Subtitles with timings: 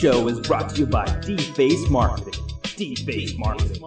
[0.00, 2.32] Show is brought to you by D-Face Marketing.
[2.74, 3.82] D-Face Marketing.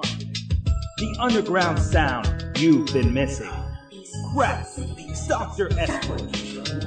[0.98, 3.50] The underground sound you've been missing.
[4.32, 4.68] Crack,
[5.28, 5.70] Dr.
[5.80, 6.22] Esprit,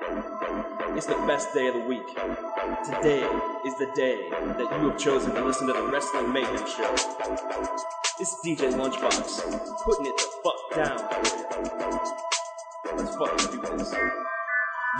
[0.00, 2.06] It's the best day of the week.
[2.84, 3.22] Today
[3.64, 6.92] is the day that you have chosen to listen to the Wrestling Mayhem Show.
[8.18, 9.40] This is DJ Lunchbox,
[9.84, 10.98] putting it the fuck down.
[12.96, 13.94] Let's fucking do this.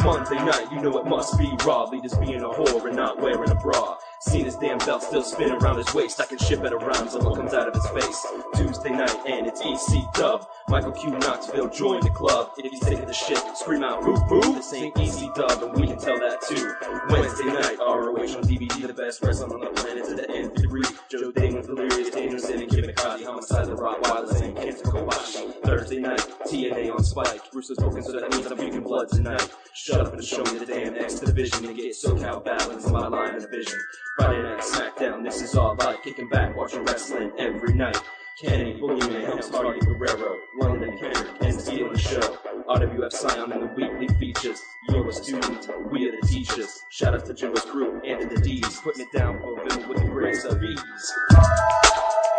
[0.03, 1.85] Monday night, you know it must be raw.
[1.85, 3.99] Leaders being a whore and not wearing a bra.
[4.21, 6.21] Seen his damn belt still spin around his waist.
[6.21, 8.27] I can ship it around till it comes out of his face.
[8.55, 10.49] Tuesday night, and it's EC Dub.
[10.69, 12.53] Michael Q Knoxville join the club.
[12.57, 14.55] If he's taking the shit, scream out boo boo.
[14.55, 16.75] This ain't EC Dub, and we can tell that too.
[17.11, 20.85] Wednesday night, ROH on DVD, the best wrestling on the planet to the nth degree.
[21.11, 25.63] Joe Damon's delirious, dangerous, and McCarthy, homicide, the Rottweilers, and Kenta Kobashi.
[25.63, 27.51] Thursday night, TNA on Spike.
[27.53, 29.49] Bruce's broken, so that means I'm drinking blood tonight.
[29.75, 33.09] Shut up and show me the damn X division and get SoCal balance in my
[33.09, 33.79] line of vision.
[34.17, 38.01] Friday night SmackDown, this is all about kicking back, watching wrestling every night.
[38.41, 42.21] Kenny, Boogeyman, Helms, Hardy, Guerrero, London, Kendrick, and stealing the show.
[42.67, 44.63] RWF Scion and the weekly features.
[44.89, 46.83] You're a student, we are the teachers.
[46.89, 49.99] Shout out to Jimbo's crew and to the D's, putting it down for Bill with
[49.99, 51.15] the grace of ease.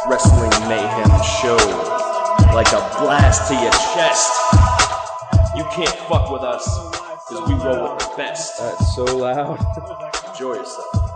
[0.10, 1.58] Wrestling Mayhem Show,
[2.56, 4.34] like a blast to your chest.
[5.56, 6.66] You can't fuck with us,
[7.30, 8.58] cause we roll with the best.
[8.58, 9.64] That's so loud.
[10.32, 11.07] Enjoy yourself.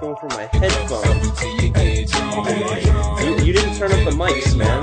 [0.00, 1.42] Going from my headphones.
[3.22, 4.82] You, you didn't turn up the mics, man.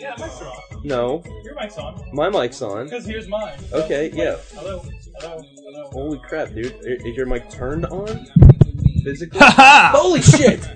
[0.00, 0.82] Yeah, mic's on.
[0.84, 2.00] No, Your mic's on.
[2.12, 2.84] my mic's on.
[2.84, 3.58] Because here's mine.
[3.72, 4.36] Okay, yeah.
[4.54, 4.84] Hello.
[5.18, 5.42] Hello.
[5.56, 5.90] Hello.
[5.90, 6.72] Holy crap, dude.
[6.84, 8.26] I- Is your mic turned on?
[9.02, 9.38] Physically?
[9.42, 10.68] Holy shit!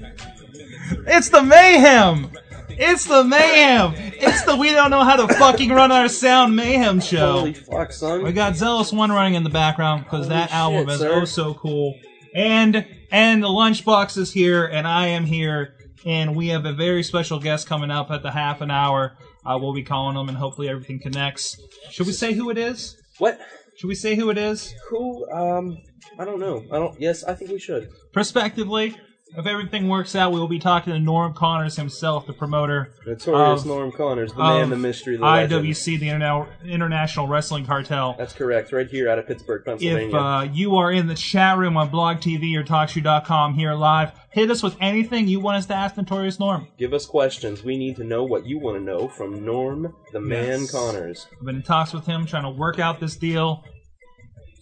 [1.06, 2.30] It's the mayhem.
[2.70, 3.94] It's the mayhem.
[3.96, 7.32] It's the we don't know how to fucking run our sound mayhem show.
[7.38, 8.22] Holy fuck, son.
[8.24, 11.12] We got Zealous One running in the background because Holy that album shit, is sir.
[11.20, 11.94] oh so cool.
[12.34, 17.02] And and the lunchbox is here, and I am here, and we have a very
[17.02, 19.16] special guest coming up at the half an hour.
[19.44, 21.60] Uh, we'll be calling him, and hopefully everything connects.
[21.90, 22.96] Should we say who it is?
[23.18, 23.40] What?
[23.76, 24.74] Should we say who it is?
[24.90, 25.30] Who?
[25.30, 25.78] Um,
[26.18, 26.64] I don't know.
[26.70, 27.00] I don't.
[27.00, 27.90] Yes, I think we should.
[28.12, 28.96] Prospectively,
[29.36, 33.60] if everything works out, we will be talking to Norm Connors himself, the promoter Notorious
[33.60, 35.64] Of- Norm Connors, the man, the mystery, the legend.
[35.64, 38.14] IWC, the Interna- International Wrestling Cartel.
[38.18, 38.72] That's correct.
[38.72, 40.08] Right here out of Pittsburgh, Pennsylvania.
[40.08, 44.12] If uh, you are in the chat room on Blog TV or TalkShoe.com here live,
[44.30, 46.66] hit us with anything you want us to ask Notorious Norm.
[46.78, 47.62] Give us questions.
[47.62, 50.70] We need to know what you want to know from Norm, the man Yes.
[50.72, 51.26] Connors.
[51.38, 53.64] I've been in talks with him, trying to work out this deal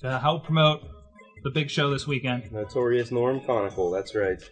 [0.01, 0.83] to help promote
[1.43, 2.51] the big show this weekend.
[2.53, 3.91] Notorious Norm Conical.
[3.91, 4.43] That's right.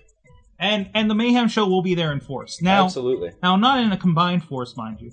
[0.58, 2.62] And and the Mayhem show will be there in force.
[2.62, 3.32] Now, Absolutely.
[3.42, 5.12] now not in a combined force, mind you,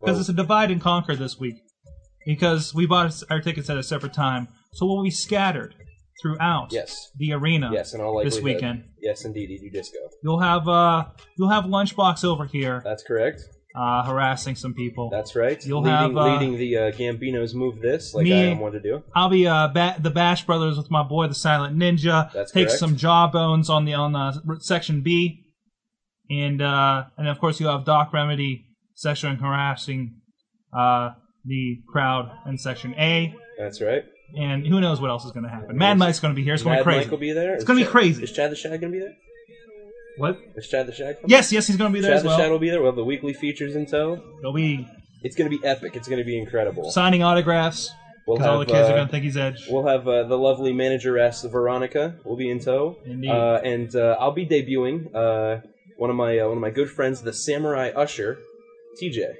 [0.00, 1.56] because it's a divide and conquer this week.
[2.24, 5.74] Because we bought our tickets at a separate time, so we'll be scattered
[6.22, 7.10] throughout Yes.
[7.16, 8.84] the arena Yes, and all this weekend.
[9.00, 9.98] Yes, indeed, Edu Disco.
[10.22, 11.06] You'll have uh
[11.36, 13.42] you'll have Lunchbox over here That's correct.
[13.74, 15.08] Uh, harassing some people.
[15.10, 15.64] That's right.
[15.64, 18.72] You'll leading, have, uh, leading the uh, Gambinos move this like me- I am one
[18.72, 19.02] to do.
[19.14, 22.32] I'll be uh ba- the Bash Brothers with my boy the Silent Ninja.
[22.32, 22.78] That's Take correct.
[22.78, 25.44] some jawbones on the on uh, section B,
[26.30, 30.16] and uh and of course you have Doc Remedy sexually harassing
[30.76, 31.10] uh
[31.44, 34.04] the crowd in section A, That's right.
[34.36, 35.76] and who knows what else is going to happen.
[35.76, 36.54] Mad Mike's going to be here.
[36.54, 37.00] It's going to be crazy.
[37.06, 37.54] Mike will be there.
[37.54, 38.22] It's gonna be crazy.
[38.22, 39.14] Is Chad the Shag going to be there?
[40.16, 40.38] What?
[40.56, 41.30] Is Chad the Shag coming?
[41.30, 42.80] Yes, yes, he's going to be there Chad as the Shag will be there.
[42.80, 44.20] We'll have the weekly features in tow.
[44.40, 44.86] He'll be
[45.22, 45.96] It's going to be epic.
[45.96, 46.90] It's going to be incredible.
[46.90, 47.90] signing autographs
[48.26, 49.66] We'll because all the have, kids are uh, going to think he's Edge.
[49.68, 53.30] We'll have uh, the lovely manageress Veronica will be in tow, Indeed.
[53.30, 55.60] uh, and uh, I'll be debuting uh,
[55.96, 58.38] one of my uh, one of my good friends, the Samurai Usher,
[59.00, 59.34] TJ.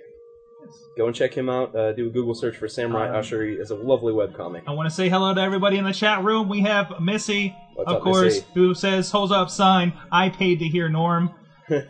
[0.96, 1.74] Go and check him out.
[1.74, 3.44] Uh, do a Google search for Samurai Um, Usher.
[3.44, 4.62] He is a lovely webcomic.
[4.66, 6.48] I want to say hello to everybody in the chat room.
[6.48, 8.44] We have Missy, What's of up, course, Missy?
[8.54, 11.30] who says, "Holds up sign." I paid to hear Norm.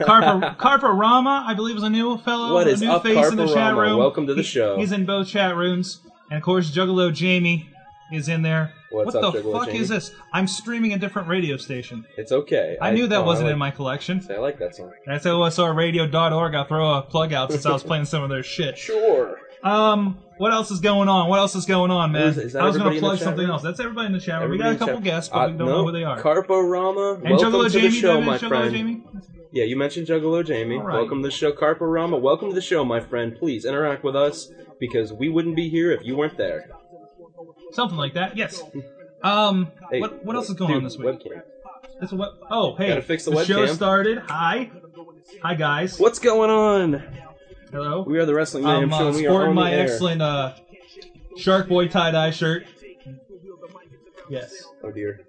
[0.01, 3.37] Carper Carper Rama, I believe, is a new fellow, What a new up, face in
[3.37, 3.99] the chat room.
[3.99, 4.77] Welcome to the He- show.
[4.79, 5.99] He's in both chat rooms,
[6.31, 7.69] and of course, Juggalo Jamie
[8.15, 8.73] is in there.
[8.91, 10.13] What's what up, the fuck is this?
[10.33, 12.07] I'm streaming a different radio station.
[12.17, 12.77] It's okay.
[12.81, 14.25] I, knew that oh, wasn't like, in my collection.
[14.31, 14.93] I like that song.
[15.07, 16.55] That's OSRradio.org.
[16.55, 18.77] I'll throw a plug out since I was playing some of their shit.
[18.77, 19.39] Sure.
[19.63, 21.29] Um, what else is going on?
[21.29, 22.29] What else is going on, man?
[22.29, 23.51] Is- is I was gonna plug something room?
[23.51, 23.63] else.
[23.63, 24.51] That's everybody in the chat room.
[24.51, 26.21] We got a couple guests, but uh, we don't no, know who they are.
[26.21, 28.75] Carpo Rama, and welcome Juggalo to Jamie, the show, my Juggalo friend.
[28.75, 29.03] Jamie?
[29.53, 30.79] Yeah, you mentioned Juggalo Jamie.
[30.79, 30.97] Right.
[30.97, 32.17] Welcome to the show, Carpo Rama.
[32.17, 33.37] Welcome to the show, my friend.
[33.39, 34.51] Please interact with us
[34.81, 36.71] because we wouldn't be here if you weren't there.
[37.73, 38.37] Something like that.
[38.37, 38.63] Yes.
[39.23, 41.09] Um, Hey, what what else is going dude, on this week?
[41.21, 41.43] Webcam.
[42.01, 42.39] This is what?
[42.51, 43.75] Oh, hey, Gotta fix the show webcam.
[43.75, 44.19] started.
[44.29, 44.71] Hi,
[45.43, 45.99] hi guys.
[45.99, 47.03] What's going on?
[47.71, 48.03] Hello.
[48.03, 48.97] We are the Wrestling Mayhem I'm Show.
[48.97, 49.83] uh, and we are sporting on my the air.
[49.85, 50.55] excellent uh,
[51.37, 52.67] Shark Boy tie dye shirt.
[54.29, 54.65] Yes.
[54.83, 55.21] Oh dear.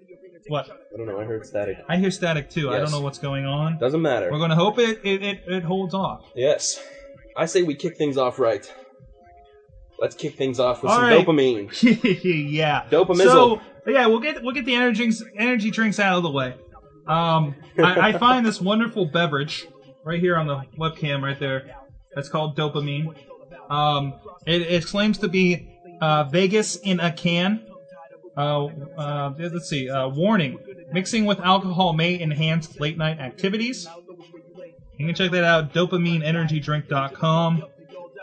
[0.48, 0.68] What?
[0.92, 1.18] I don't know.
[1.18, 1.78] I heard static.
[1.88, 2.70] I hear static too.
[2.70, 2.90] I Yes.
[2.90, 3.78] don't know what's going on.
[3.78, 4.30] Doesn't matter.
[4.30, 6.30] We're gonna hope it it, it, it holds off.
[6.34, 6.82] Yes.
[7.36, 8.70] I say we kick things off right.
[9.98, 11.26] Let's kick things off with All some right.
[11.26, 11.70] dopamine.
[12.52, 12.84] yeah.
[12.90, 13.24] Dopamizzle.
[13.26, 16.54] So yeah, we'll get we'll get the energy drinks, energy drinks out of the way.
[17.06, 19.66] Um, I, I find this wonderful beverage
[20.04, 21.76] right here on the webcam, right there.
[22.14, 23.14] That's called dopamine.
[23.68, 24.14] Um,
[24.46, 27.66] it, it claims to be uh, Vegas in a can.
[28.36, 28.66] Uh,
[28.96, 29.88] uh, let's see.
[29.88, 30.58] Uh, warning:
[30.92, 33.86] mixing with alcohol may enhance late night activities.
[34.98, 35.72] You can check that out.
[35.74, 37.64] DopamineEnergyDrink.com.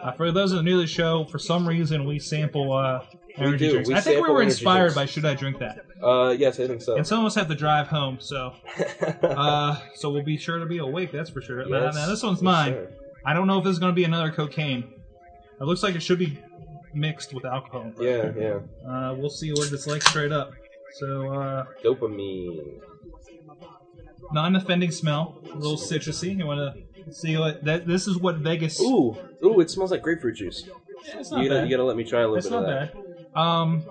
[0.02, 3.04] Uh, for those that are new to the show, for some reason we sample uh,
[3.38, 3.72] energy do.
[3.72, 3.90] drinks.
[3.90, 6.82] We I think we were inspired by "Should I Drink That?" Uh, yes, I think
[6.82, 6.96] so.
[6.98, 8.54] And some of us have to drive home, so
[9.22, 11.12] uh, so we'll be sure to be awake.
[11.12, 11.68] That's for sure.
[11.68, 11.96] Yes.
[11.96, 12.74] now this one's mine.
[12.74, 12.92] sir.
[13.24, 14.92] I don't know if this is going to be another cocaine.
[15.60, 16.40] It looks like it should be
[16.94, 17.92] mixed with alcohol.
[18.00, 18.60] Yeah, yeah.
[18.88, 20.54] Uh, we'll see what it's like straight up.
[20.94, 22.82] So uh, Dopamine.
[24.32, 26.38] Non-offending smell, a little citrusy.
[26.38, 26.76] You want
[27.06, 27.88] to see what that?
[27.88, 28.80] This is what Vegas.
[28.82, 29.60] Ooh, ooh!
[29.60, 30.68] It smells like grapefruit juice.
[31.16, 31.70] it's not You gotta, bad.
[31.70, 32.94] you gotta let me try a little It's bit of not that.
[33.34, 33.42] bad.
[33.42, 33.86] Um,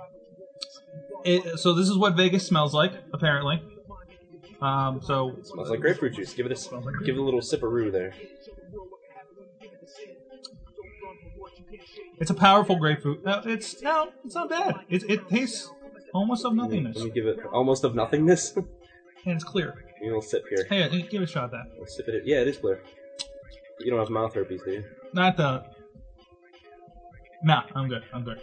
[1.25, 3.63] it, so this is what Vegas smells like, apparently.
[4.63, 6.35] Um, so Smells like grapefruit juice.
[6.35, 8.13] Give it a give it a little sipperoo there.
[12.19, 13.25] it's a powerful grapefruit.
[13.25, 14.75] No, it's no, it's not bad.
[14.89, 15.71] It, it tastes
[16.13, 18.53] almost of nothingness, Let me give it almost of nothingness.
[18.57, 18.67] and
[19.27, 19.85] it's clear.
[20.03, 20.67] A little sip here.
[20.69, 21.45] Hey, give it a shot.
[21.55, 22.23] At that sip it.
[22.27, 22.83] Yeah, it is clear.
[23.81, 24.85] You don't have mouth herpes, do you?
[25.13, 25.65] not the.
[27.43, 28.03] Nah, I'm good.
[28.13, 28.41] I'm good.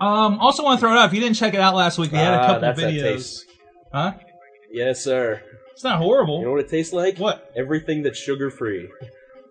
[0.00, 1.06] Um, also want to throw it out.
[1.06, 2.92] If you didn't check it out last week, we had a Ah, couple that's that
[2.92, 3.02] videos.
[3.02, 3.46] taste.
[3.92, 4.12] Huh?
[4.70, 5.42] Yes, sir.
[5.72, 6.40] It's not horrible.
[6.40, 7.18] You know what it tastes like?
[7.18, 7.50] What?
[7.56, 8.88] Everything that's sugar free.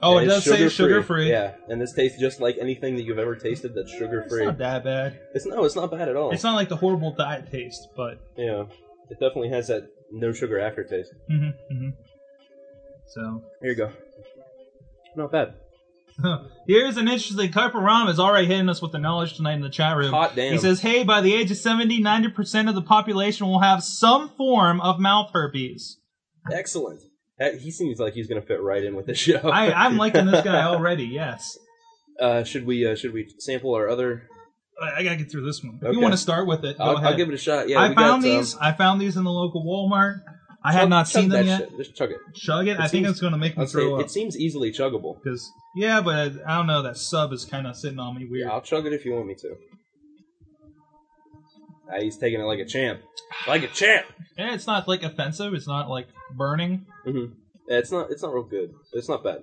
[0.01, 1.29] Oh, it does say sugar free.
[1.29, 4.45] Yeah, and this tastes just like anything that you've ever tasted that's sugar It's free.
[4.45, 5.19] not that bad.
[5.33, 6.31] It's no, it's not bad at all.
[6.31, 8.65] It's not like the horrible diet taste, but Yeah,
[9.09, 11.11] it definitely has that no sugar aftertaste.
[11.27, 11.89] hmm hmm
[13.07, 13.89] So Here you go.
[15.15, 15.53] Not bad.
[16.67, 17.51] here's an interesting.
[17.51, 20.11] Carparama is already hitting us with the knowledge tonight in the chat room.
[20.11, 20.53] Hot damn.
[20.53, 23.83] He says, "Hey, by the age of 70, 90 percent of the population will have
[23.83, 25.97] some form of mouth herpes."
[26.51, 27.01] Excellent.
[27.59, 29.39] He seems like he's gonna fit right in with the show.
[29.43, 31.05] I, I'm liking this guy already.
[31.05, 31.55] Yes,
[32.19, 32.85] Uh, should we?
[32.85, 34.23] Uh, should we sample our other?
[34.81, 35.75] I, gotta get through this one.
[35.77, 35.93] If Okay.
[35.93, 36.97] you want to start with it, I'll.
[36.97, 37.67] I'll give it a shot.
[37.67, 38.55] Yeah, I found got, um, these.
[38.57, 40.21] I found these in the local Walmart.
[40.63, 41.59] I had not seen them yet.
[41.61, 41.77] Shit.
[41.77, 42.17] Just chug it.
[42.35, 42.71] Chug it.
[42.71, 44.09] It I think it's gonna make me throw it up.
[44.09, 45.15] seems easily chuggable.
[45.23, 46.81] Because yeah, but I don't know.
[46.81, 48.47] That sub is kind of sitting on me weird.
[48.47, 49.55] Yeah, I'll chug it if you want me to.
[51.91, 52.99] Ah, he's taking it like a champ.
[53.47, 54.05] Like a champ.
[54.37, 55.53] Yeah, it's not like offensive.
[55.53, 56.85] It's not like burning.
[57.05, 57.33] Mm-hmm.
[57.69, 58.11] Yeah, it's not.
[58.11, 58.71] It's not real good.
[58.93, 59.39] It's not bad.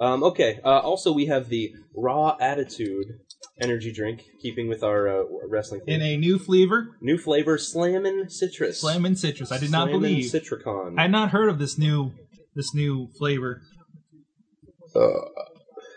[0.00, 0.60] Um, okay.
[0.64, 3.20] Uh, also, we have the Raw Attitude
[3.60, 5.82] energy drink, keeping with our uh, wrestling.
[5.86, 8.80] In a new flavor, new flavor, Slammin' Citrus.
[8.80, 9.52] Slammin' Citrus.
[9.52, 10.24] I did not Slammin' believe.
[10.32, 10.98] Citricon.
[10.98, 12.12] I had not heard of this new
[12.54, 13.62] this new flavor.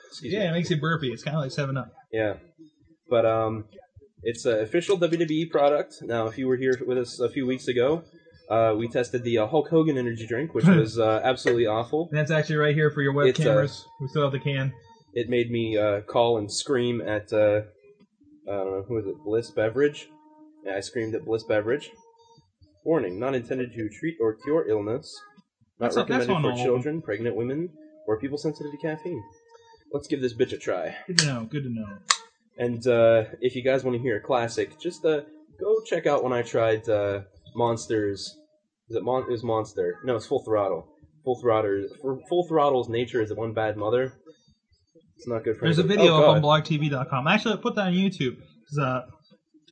[0.10, 0.46] Excuse Yeah, me.
[0.48, 1.12] it makes you burpy.
[1.12, 1.92] It's kind of like Seven Up.
[2.12, 2.36] Yeah.
[3.10, 3.66] But um,
[4.24, 5.96] it's an official WWE product.
[6.02, 8.04] Now, if you were here with us a few weeks ago,
[8.50, 12.08] uh, we tested the uh, Hulk Hogan energy drink, which was uh, absolutely awful.
[12.12, 13.86] And that's actually right here for your web It's, uh, cameras.
[14.02, 14.74] we still have the can.
[15.14, 17.62] It made me uh, call and scream at uh,
[18.48, 20.08] I don't know who is it, Bliss Beverage.
[20.66, 21.92] Yeah, I screamed at Bliss Beverage.
[22.84, 25.16] Warning: not intended to treat or cure illness.
[25.80, 27.70] Not That's not- that's recommended for children, pregnant women,
[28.08, 29.24] or people sensitive to caffeine.
[29.92, 30.96] Let's give this bitch a try.
[31.08, 31.48] Good to know.
[31.50, 31.98] Good to know.
[32.58, 35.22] And uh, if you guys want to hear a classic, just uh,
[35.60, 37.22] go check out when I tried uh,
[37.55, 38.35] Monsters.
[38.89, 40.00] Is it Mon- was Monster?
[40.03, 40.88] No, it's Full Throttle.
[41.24, 41.88] Full Throttle.
[42.29, 44.13] Full Throttle's nature is one bad mother.
[45.17, 45.65] It's not good for.
[45.65, 47.27] There's a video oh, up on blogtv.com.
[47.27, 49.01] Actually, I put that on YouTube because uh,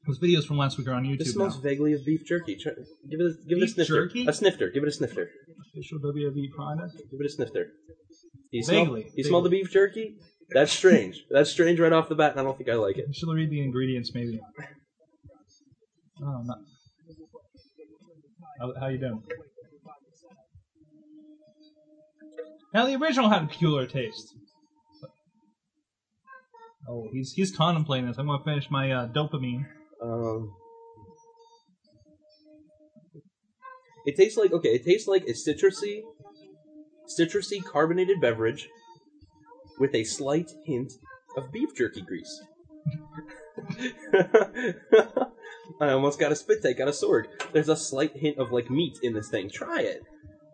[0.07, 1.61] those videos from last week are on YouTube This smells now.
[1.61, 2.55] vaguely of beef jerky.
[2.55, 2.71] Try,
[3.09, 3.93] give it, a, give it a snifter.
[4.05, 4.25] jerky?
[4.27, 4.69] A snifter.
[4.69, 5.29] Give it a snifter.
[5.73, 6.95] Official WWE product.
[7.11, 7.65] Give it a snifter.
[7.65, 8.85] Do you smell?
[8.85, 10.15] Vaguely, Do you smell the beef jerky?
[10.49, 11.25] That's strange.
[11.29, 13.05] That's strange right off the bat, and I don't think I like it.
[13.07, 14.39] You should read the ingredients, maybe.
[16.21, 16.55] Oh, no.
[18.63, 19.21] How, how you doing?
[22.73, 24.33] Now the original had a peculiar taste.
[26.87, 28.17] Oh, he's he's contemplating this.
[28.17, 29.65] I'm gonna finish my uh, dopamine.
[30.01, 30.53] Um,
[34.05, 34.69] it tastes like okay.
[34.69, 35.99] It tastes like a citrusy,
[37.19, 38.69] citrusy carbonated beverage
[39.77, 40.93] with a slight hint
[41.35, 42.41] of beef jerky grease.
[45.79, 47.27] I almost got a spit take out a sword.
[47.51, 49.49] There's a slight hint of like meat in this thing.
[49.49, 50.03] Try it.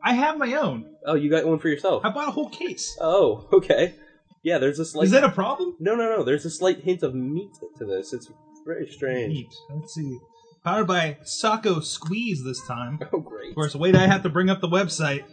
[0.03, 0.95] I have my own.
[1.05, 2.05] Oh, you got one for yourself.
[2.05, 2.97] I bought a whole case.
[3.01, 3.95] Oh, okay.
[4.43, 5.05] Yeah, there's a slight.
[5.05, 5.75] Is that a problem?
[5.79, 6.23] No, no, no.
[6.23, 8.13] There's a slight hint of meat to this.
[8.13, 8.29] It's
[8.65, 9.33] very strange.
[9.33, 9.53] Neat.
[9.69, 10.17] Let's see.
[10.63, 12.99] Powered by Sacco Squeeze this time.
[13.13, 13.49] Oh, great.
[13.49, 15.23] Of course, wait, I have to bring up the website.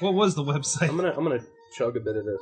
[0.00, 0.88] What was the website?
[0.88, 1.44] I'm gonna I'm gonna
[1.76, 2.40] chug a bit of this.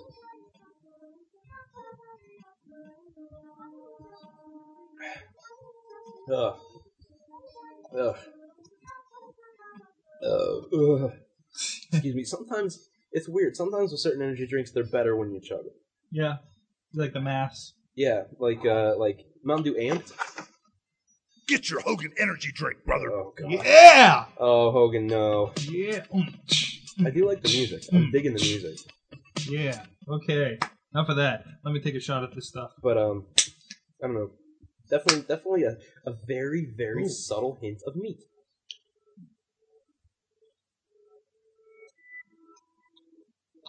[6.32, 6.56] Ugh.
[7.98, 8.16] Ugh.
[10.22, 11.12] Uh, ugh.
[11.92, 12.24] Excuse me.
[12.24, 13.56] Sometimes it's weird.
[13.56, 15.74] Sometimes with certain energy drinks, they're better when you chug them.
[16.12, 16.36] Yeah,
[16.94, 17.72] like the mass.
[17.96, 20.12] Yeah, like uh, like Mountain Dew Amped.
[21.48, 23.10] Get your Hogan energy drink, brother.
[23.10, 23.50] Oh god.
[23.50, 25.52] Yeah, Oh Hogan, no.
[25.68, 26.34] yeah, Mm.
[27.06, 27.82] I do like the music.
[27.92, 28.78] I'm digging the music,
[29.48, 29.84] yeah.
[30.08, 30.58] Okay,
[30.94, 31.44] enough of that.
[31.64, 32.70] Let me take a shot at this stuff.
[32.82, 33.26] but um,
[34.02, 34.30] I don't know.
[34.90, 35.76] Definitely, definitely a,
[36.10, 37.08] a very very Ooh.
[37.08, 38.18] subtle hint of meat.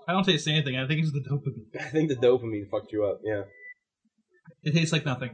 [0.07, 0.77] I don't taste anything.
[0.77, 1.65] I think it's the dopamine.
[1.79, 3.19] I think the dopamine fucked you up.
[3.23, 3.43] Yeah,
[4.63, 5.31] It tastes like nothing.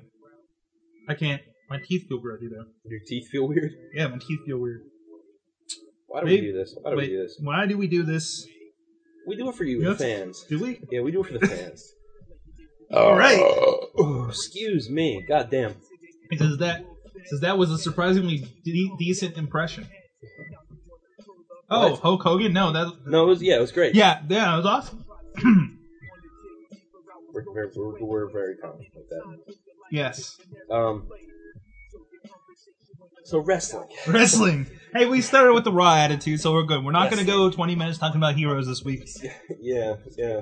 [1.10, 1.42] I can't.
[1.70, 2.66] My teeth feel grody though.
[2.86, 3.72] your teeth feel weird.
[3.94, 4.82] Yeah, my teeth feel weird.
[6.08, 6.76] Why do Maybe- we do this?
[6.82, 7.40] Why do Wait, we do this?
[7.42, 8.48] why do we do this?
[9.28, 9.98] We do it for you, Yes.
[9.98, 10.46] the fans.
[10.50, 10.80] Do we?
[10.90, 11.94] Yeah, we do it for the fans.
[12.94, 13.38] All right.
[13.40, 15.26] Oh, excuse me.
[15.28, 15.76] God damn.
[16.32, 16.86] It says that
[17.26, 19.88] says that was a surprisingly de- decent impression.
[21.70, 22.00] Oh, What?
[22.02, 22.54] Hulk Hogan?
[22.54, 22.92] No, that.
[23.06, 23.94] No, it was yeah, it was great.
[23.96, 25.06] Yeah, yeah, it was awesome.
[27.34, 29.56] we're, we're, we're, we're very confident like that.
[29.92, 30.38] yes,
[30.72, 31.08] Um.
[33.26, 33.90] So wrestling.
[34.08, 34.68] wrestling.
[34.94, 36.82] Hey, we started with the raw attitude, so we're good.
[36.86, 39.04] We're not going to go 20 minutes talking about heroes this week.
[39.60, 40.42] Yeah, yeah.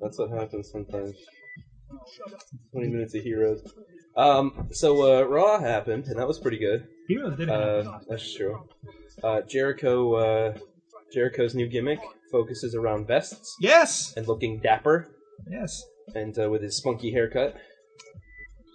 [0.00, 1.14] That's what happens sometimes.
[2.72, 3.62] Twenty minutes of heroes.
[4.16, 4.68] Um.
[4.72, 6.86] So uh, Raw happened, and that was pretty good.
[7.08, 7.54] Heroes did it.
[7.54, 8.66] Uh, that's true.
[9.22, 10.14] Uh, Jericho.
[10.14, 10.58] Uh,
[11.12, 12.00] Jericho's new gimmick
[12.32, 15.14] focuses around vests yes, and looking dapper,
[15.48, 15.84] yes.
[16.16, 17.54] and uh, with his spunky haircut.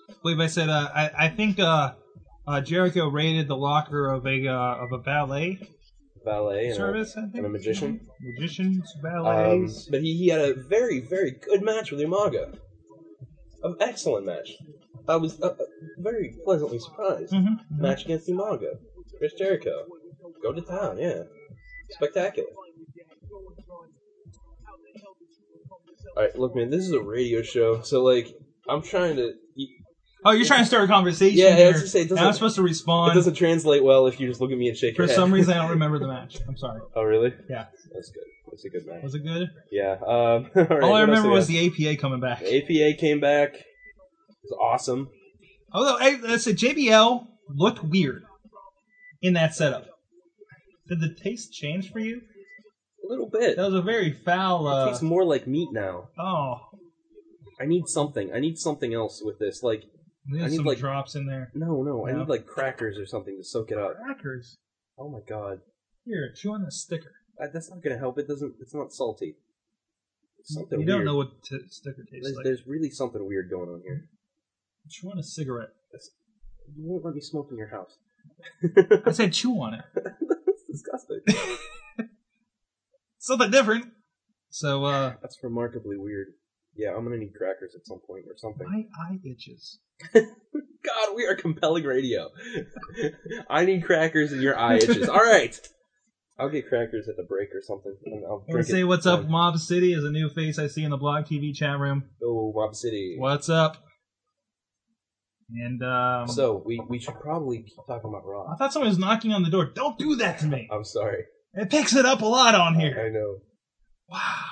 [0.09, 0.69] I believe I said.
[0.69, 1.95] Uh, I I think uh,
[2.47, 5.59] uh, Jericho raided the locker of a uh, of a ballet
[6.23, 7.15] Ballet and a- service.
[7.17, 8.07] I think and a magician.
[8.21, 9.87] magicians, Um, ballets.
[9.89, 12.57] but he, he had a very, very good match with Umaga.
[13.63, 14.51] An excellent match.
[15.07, 15.55] I was uh, uh,
[15.97, 17.33] very pleasantly surprised.
[17.33, 17.79] Mhm, mhm.
[17.79, 18.77] Match against Umaga.
[19.17, 19.85] Chris Jericho.
[20.41, 21.23] Go to town, yeah.
[21.89, 22.47] Spectacular.
[26.17, 28.27] Alright, look, man, this is a radio show, so, like,
[28.67, 29.33] I'm trying to.
[30.25, 31.67] Oh, you're trying to start a conversation Yeah, I here.
[31.67, 33.13] was gonna say, it and I'm supposed to respond.
[33.13, 35.15] It doesn't translate well if you just look at me and shake For your head.
[35.15, 36.37] For some reason, I don't remember the match.
[36.47, 36.81] I'm sorry.
[36.95, 37.33] oh, really?
[37.49, 37.65] Yeah.
[37.93, 38.23] That's good.
[38.51, 39.03] That's a good match.
[39.03, 39.49] Was it good?
[39.71, 39.93] Yeah.
[39.93, 42.41] Um, all, right, All I remember was the APA coming back.
[42.43, 43.55] APA came back.
[43.55, 43.63] It
[44.43, 45.09] was awesome.
[45.71, 48.23] Although, hey, let's say JBL looked weird
[49.21, 49.85] in that setup.
[50.87, 52.21] Did the taste change for you?
[53.05, 53.55] A little bit.
[53.57, 54.67] That was a very foul.
[54.67, 56.09] It Uh, tastes more like meat now.
[56.17, 56.55] oh,
[57.61, 58.31] I need something.
[58.33, 59.61] I need something else with this.
[59.61, 59.83] Like,
[60.33, 61.51] I need, some like- drops in there.
[61.53, 62.07] no, no.
[62.07, 63.95] I need like crackers or something to soak it up.
[63.97, 64.57] Crackers.
[64.97, 65.59] Oh my god,
[66.05, 67.11] Here, chew on the sticker.
[67.39, 68.17] That, that's not gonna help.
[68.19, 68.55] It doesn't.
[68.59, 69.35] It's not salty.
[70.39, 72.43] It's something You don't know what t- sticker tastes there's, like.
[72.45, 74.07] there's really something weird going on here.
[74.89, 75.69] Chew on a cigarette.
[76.75, 77.97] You won't let me smoke in your house.
[79.05, 79.81] I said chew on it.
[79.95, 81.19] That's disgusting.
[83.17, 83.85] Something different.
[84.49, 86.27] So, uh, That's remarkably weird.
[86.75, 88.65] Yeah, I'm gonna need crackers at some point or something.
[88.65, 89.79] my eye itches.
[90.13, 92.29] God, we are compelling radio.
[93.49, 95.09] I need crackers and your eye itches.
[95.09, 95.59] All right.
[96.39, 97.95] I'll get crackers at the break or something.
[98.05, 99.27] And I'll I want drink to say what's up.
[99.27, 102.05] Mob City is a new face I see in the Blog TV chat room.
[102.23, 103.15] Oh, Mob City.
[103.17, 103.77] What's up?
[105.51, 108.49] And um, So we we should probably keep talking about Ross.
[108.53, 109.65] I thought someone was knocking on the door.
[109.65, 110.69] Don't do that to me.
[110.71, 111.23] I'm sorry.
[111.55, 113.03] It picks it up a lot on here.
[113.03, 113.37] I know.
[114.07, 114.45] Wow.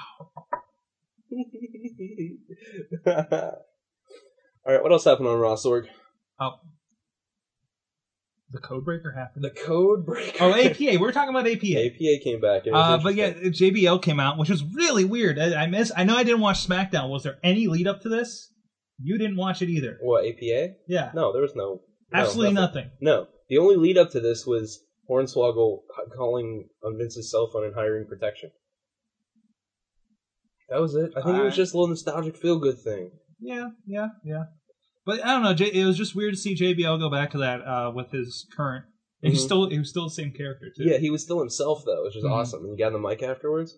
[4.65, 5.85] All right, what else happened on Raw, Sorg?
[6.39, 6.59] Oh.
[8.51, 9.43] The code breaker happened.
[9.43, 10.37] The Code Breaker.
[10.39, 10.97] Oh, APA.
[11.01, 11.85] We're talking about APA.
[11.85, 12.59] APA came back.
[12.65, 13.33] and it was Uh, but yeah.
[13.33, 15.37] JBL came out, which was really weird.
[15.37, 15.91] I, I miss.
[15.97, 17.09] I know I didn't watch SmackDown.
[17.09, 18.53] Was there any lead up to this?
[18.99, 19.97] You didn't watch it either.
[20.01, 20.75] What APA?
[20.87, 21.81] Yeah, No, there was no.
[22.13, 22.89] no, absolutely nothing.
[23.01, 25.79] No, The only lead up to this was Hornswoggle
[26.15, 28.51] calling on Vince's cell phone and hiring protection.
[30.69, 31.11] That was it.
[31.15, 31.53] I think it was Alright.
[31.53, 33.11] just a little nostalgic feel good thing.
[33.39, 34.43] Yeah, yeah, yeah.
[35.07, 35.53] But I don't know.
[35.55, 38.45] J- it was just weird to see JBL go back to that uh, with his
[38.55, 38.85] current.
[39.23, 39.45] and He's Mhm.
[39.45, 40.83] still he was still the same character too.
[40.83, 42.31] Yeah, he was still himself though, which was Mhm.
[42.31, 42.63] awesome.
[42.65, 43.75] And he got on the mic afterwards.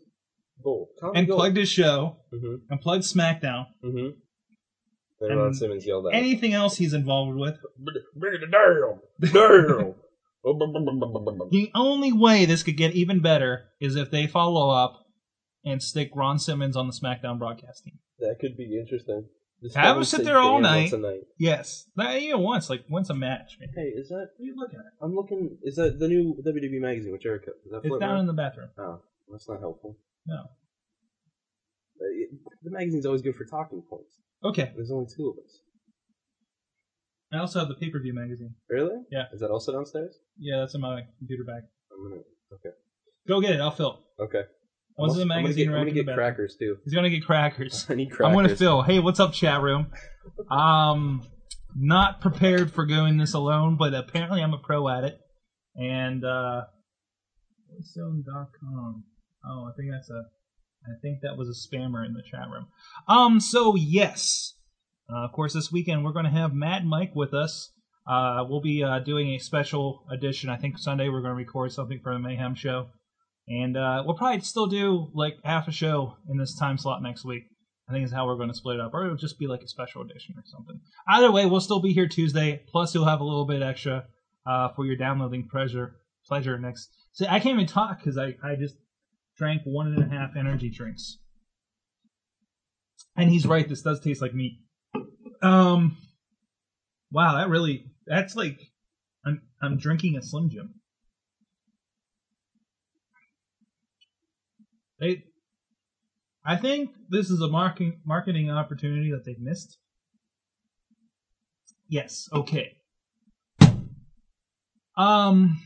[0.62, 0.89] Cool.
[1.15, 2.55] and plugged his show Mm-hmm.
[2.69, 3.67] and plugged SmackDown.
[3.81, 4.09] Mm-hmm.
[5.21, 6.13] And, And Ron Simmons yelled him.
[6.13, 7.57] Anything else he's involved with.
[8.51, 9.00] Down.
[9.31, 9.83] Down.
[11.51, 15.05] The only way this could get even better is if they follow up
[15.65, 18.00] and stick Ron Simmons on the SmackDown broadcast team.
[18.19, 19.25] that could be interesting.
[19.62, 21.00] Just Have him him sit there all damn once night.
[21.00, 21.22] a night.
[21.38, 23.58] Yes, not even once, like once a match.
[23.60, 23.70] Man.
[23.75, 24.30] Hey, is that?
[24.38, 24.86] What are you looking at?
[25.01, 25.58] I'm looking.
[25.63, 27.51] Is that the new WWE magazine with Jericho?
[27.66, 28.20] Is that It's down around?
[28.22, 28.70] in the bathroom.
[28.78, 29.98] Oh, that's not helpful.
[30.25, 30.36] No.
[32.01, 32.30] Uh, it-
[32.63, 34.13] The magazine's always good for talking points.
[34.44, 34.72] Okay.
[34.75, 35.60] There's only two of us.
[37.34, 38.56] I also have the pay per view magazine.
[38.70, 38.96] Really?
[39.12, 39.25] Yeah.
[39.34, 40.18] Is that also downstairs?
[40.38, 41.63] Yeah, that's in my computer bag.
[41.92, 42.22] I'm gonna.
[42.54, 42.70] Okay.
[43.28, 43.60] Go get it.
[43.62, 44.04] I'll fill.
[44.20, 44.44] Okay.
[45.03, 46.77] I'm the gonna magazine, get, I'm gonna get crackers too.
[46.84, 47.86] He's gonna get crackers.
[47.89, 48.25] I need crackers.
[48.27, 48.82] I'm gonna fill.
[48.82, 49.88] Hey, what's up, chat room?
[50.51, 51.24] Um,
[51.75, 55.20] not prepared for going this alone, but apparently I'm a pro at it.
[55.75, 56.63] And uh,
[57.79, 59.03] Waystone.com.
[59.46, 60.24] Oh, I think that's a.
[60.86, 62.68] I think that was a spammer in the chat room.
[63.08, 64.56] Um, so yes,
[65.13, 67.72] uh, of course, this weekend we're gonna have Mad Mike with us.
[68.08, 70.50] Uh, we'll be uh, doing a special edition.
[70.50, 72.88] I think Sunday we're gonna record something for the Mayhem show,
[73.50, 77.25] and uh, we'll probably still do like half a show in this time slot next
[77.25, 77.44] week.
[77.89, 79.63] I think is how we're going to split it up, or it'll just be like
[79.63, 80.79] a special edition or something.
[81.08, 82.62] Either way, we'll still be here Tuesday.
[82.72, 84.06] Plus, you'll have a little bit extra
[84.46, 85.96] uh, for your downloading pleasure.
[86.27, 86.89] Pleasure next.
[87.13, 88.75] See, I can't even talk because I I just
[89.38, 91.18] drank one and a half energy drinks.
[93.18, 93.68] And he's right.
[93.68, 94.60] This does taste like meat.
[95.41, 95.98] Um.
[97.12, 98.60] Wow, that really that's like
[99.25, 100.75] I'm I'm drinking a Slim Jim.
[105.00, 105.24] They,
[106.46, 109.78] I think this is a marketing marketing opportunity that they've missed.
[111.88, 112.28] Yes.
[112.34, 112.73] Okay.
[114.97, 115.62] Um.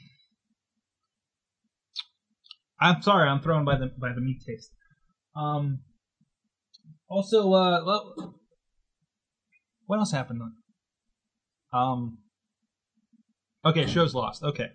[2.79, 3.29] I'm sorry.
[3.29, 4.71] I'm thrown by the by the meat taste.
[5.36, 5.79] Um.
[7.10, 7.84] Also, uh,
[9.86, 10.41] what else happened?
[11.73, 12.19] Um.
[13.65, 14.43] Okay, show's lost.
[14.43, 14.71] Okay,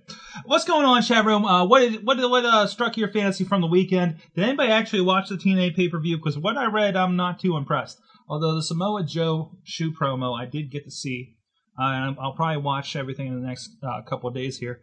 [0.46, 1.44] what's going on, chat room?
[1.44, 4.16] Uh, what what uh, struck your fancy from the weekend?
[4.34, 6.16] Did anybody actually watch the TNA pay per view?
[6.16, 8.00] Because what I read, I'm not too impressed.
[8.28, 11.36] Although the Samoa Joe shoe promo, I did get to see,
[11.78, 14.80] uh, and I'll probably watch everything in the next uh, couple of days here.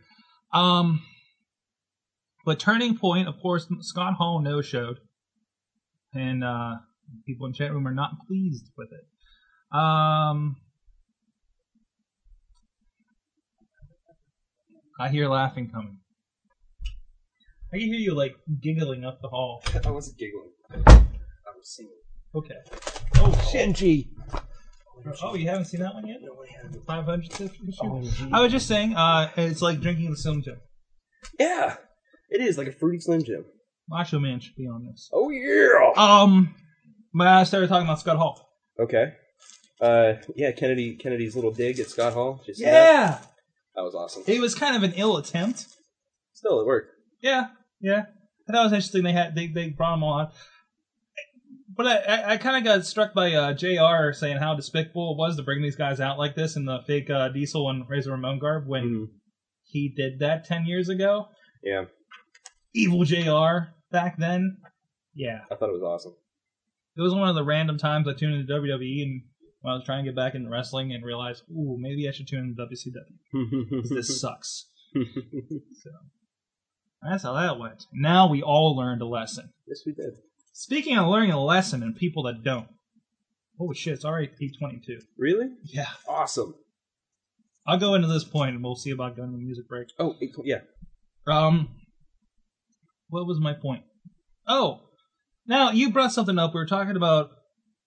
[0.53, 1.01] Um,
[2.45, 4.99] but turning point, of course, Scott Hall no showed,
[6.13, 6.75] and uh,
[7.25, 9.75] people in chat room are not pleased with it.
[9.75, 10.57] Um,
[14.99, 15.99] I hear laughing coming.
[17.73, 19.61] I can hear you like giggling up the hall.
[19.85, 20.51] I wasn't giggling.
[20.87, 21.03] I
[21.57, 21.91] was singing.
[22.33, 22.55] Okay.
[23.17, 23.69] Oh shit.
[23.69, 24.07] OMG.
[25.21, 26.17] Oh, you haven't seen that one yet?
[26.21, 26.85] No, I haven't.
[26.85, 28.31] 500 OMG.
[28.31, 30.57] I was just saying, uh, it's like drinking the Slim Jim.
[31.39, 31.75] Yeah,
[32.29, 33.45] it is like a fruity Slim Jim.
[33.89, 35.09] Macho Man should be on this.
[35.13, 35.91] Oh yeah.
[35.97, 36.55] Um,
[37.13, 38.49] but I started talking about Scott Hall.
[38.79, 39.13] Okay.
[39.81, 42.37] Uh, yeah, Kennedy Kennedy's little dig at Scott Hall.
[42.37, 42.71] Did you see that?
[42.71, 43.19] Yeah,
[43.75, 44.23] That was awesome.
[44.27, 45.65] it was kind of an ill attempt.
[46.33, 46.91] Still, it worked.
[47.21, 47.47] Yeah,
[47.81, 48.05] yeah.
[48.47, 49.03] I thought it was interesting.
[49.03, 50.31] They had they they brought him on,
[51.75, 54.11] but I I, I kind of got struck by uh, Jr.
[54.13, 57.09] saying how despicable it was to bring these guys out like this in the fake
[57.09, 59.05] uh, Diesel and Razor Ramon garb when Mhm.
[59.63, 61.27] he did that ten years ago.
[61.63, 61.85] Yeah,
[62.73, 63.71] Evil Jr.
[63.91, 64.57] back then.
[65.13, 66.13] Yeah, I thought it was awesome.
[66.97, 69.21] it was one of the random times I tuned into WWE and
[69.65, 72.27] when I was trying to get back into wrestling and realized, ooh, maybe I should
[72.27, 73.89] tune into WCW.
[73.89, 74.65] This sucks.
[74.93, 75.89] So
[77.01, 77.83] that's how that went.
[77.93, 79.49] Now we all learned a lesson.
[79.67, 80.13] yes, we did.
[80.53, 82.67] Speaking of learning a lesson and people that don't.
[83.57, 84.99] Holy shit, it's already 822.
[85.17, 85.47] Really?
[85.63, 85.87] Yeah.
[86.07, 86.55] Awesome.
[87.67, 89.87] I'll go into this point and we'll see about going to the music break.
[89.97, 90.59] Oh, it- yeah.
[91.27, 91.69] Um,
[93.09, 93.83] what was my point?
[94.47, 94.81] Oh,
[95.47, 96.53] now you brought something up.
[96.53, 97.31] We were talking about.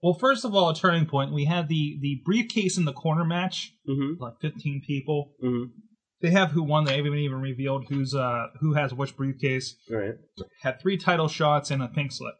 [0.02, 1.32] Well, first of all, a turning point.
[1.32, 4.22] We had the the briefcase in the corner match, Mm-hmm.
[4.22, 5.32] like 15 people.
[5.42, 5.70] Mm-hmm.
[6.20, 6.84] They have who won.
[6.84, 9.76] They haven't even revealed who's uh who has which briefcase.
[9.90, 10.14] All right.
[10.62, 12.34] Had three title shots and a pink slip.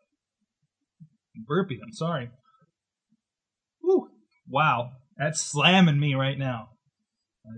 [1.47, 1.81] Burpee.
[1.83, 2.31] I'm sorry.
[3.83, 4.09] Woo!
[4.49, 6.71] Wow, that's slamming me right now.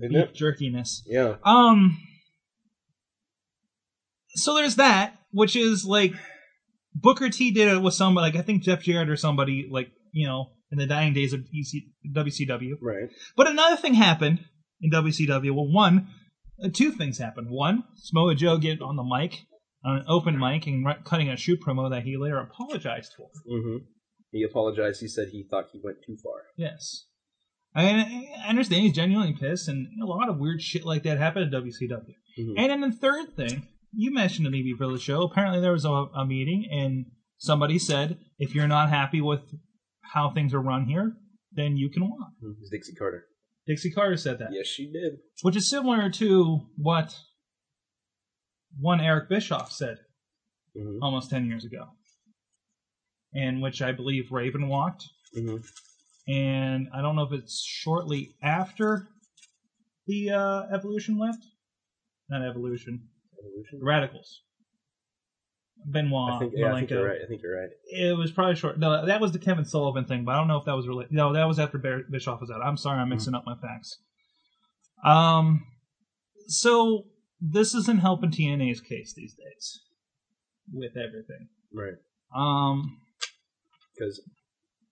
[0.02, 0.34] It?
[0.34, 1.02] jerkiness.
[1.06, 1.36] Yeah.
[1.44, 1.98] Um.
[4.34, 6.12] So there's that, which is like
[6.94, 10.26] Booker T did it with somebody, like I think Jeff Jarrett or somebody, like you
[10.26, 11.82] know, in the dying days of EC,
[12.14, 12.72] WCW.
[12.80, 13.08] Right.
[13.36, 14.40] But another thing happened
[14.80, 15.52] in WCW.
[15.54, 16.08] Well, one,
[16.62, 17.48] uh, two things happened.
[17.50, 19.38] One, Samoa Joe get on the mic,
[19.84, 23.28] on an open mic, and cutting a shoot promo that he later apologized for.
[23.48, 23.84] hmm
[24.32, 25.00] He apologized.
[25.00, 26.42] He said he thought he went too far.
[26.56, 27.06] Yes.
[27.74, 27.84] I,
[28.44, 31.62] I understand he's genuinely pissed, and a lot of weird shit like that happened at
[31.62, 32.14] WCW.
[32.38, 32.54] Mhm.
[32.56, 36.24] And then the third thing, you mentioned before the show, apparently there was a, a
[36.26, 37.06] meeting, and
[37.38, 39.40] somebody said, if you're not happy with
[40.02, 41.14] how things are run here,
[41.52, 42.30] then you can walk.
[42.42, 43.24] It was Dixie Carter.
[43.66, 44.48] Dixie Carter said that.
[44.52, 45.18] Yes, she did.
[45.42, 47.16] which is similar to what
[48.78, 49.98] one Eric Bischoff said
[50.76, 51.88] hmm almost 10 years ago,
[53.34, 55.04] and which I believe Raven walked.
[55.34, 55.56] hmm
[56.28, 59.08] And I don't know if it's shortly after
[60.06, 61.44] the uh, Evolution left.
[62.28, 63.08] Not Evolution,
[63.40, 63.80] Evolution.
[63.82, 64.42] Radicals.
[65.86, 67.18] Benoit, I think, yeah, I think you're right.
[67.24, 67.70] I think you're right.
[67.90, 68.78] It was probably short.
[68.78, 71.12] No, that was the Kevin Sullivan thing, but I don't know if that was related.
[71.12, 72.60] No, that was after Bar- Bischoff was out.
[72.62, 73.96] I'm sorry, I'm mixing up my facts.
[75.04, 75.64] Um,
[76.48, 77.04] so
[77.40, 79.80] this isn't helping TNA's case these days
[80.70, 81.48] with everything.
[81.72, 81.94] Right.
[82.36, 82.98] Um,
[83.98, 84.20] Because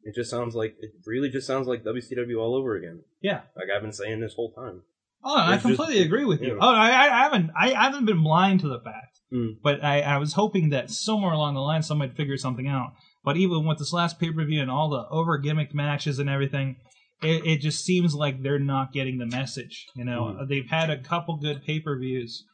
[0.05, 3.03] it just sounds like it really just sounds like WCW all over again.
[3.21, 3.43] yeah.
[3.57, 4.83] Like I've been saying this whole time.
[5.25, 6.53] Oh, I It's just- completely agree with you.
[6.55, 6.59] yeah.
[6.61, 9.57] Oh, I, I haven't, I, I haven't been blind to the fact, Mm.
[9.63, 12.93] but I, I was hoping that somewhere along the line somebody would figure something out.
[13.25, 16.31] But even with this last pay per view and all the over gimmicked matches and
[16.31, 16.77] everything,
[17.21, 19.87] it, it just seems like they're not getting the message.
[19.95, 20.49] You know, Mm.
[20.49, 22.45] they've had a couple good pay per views,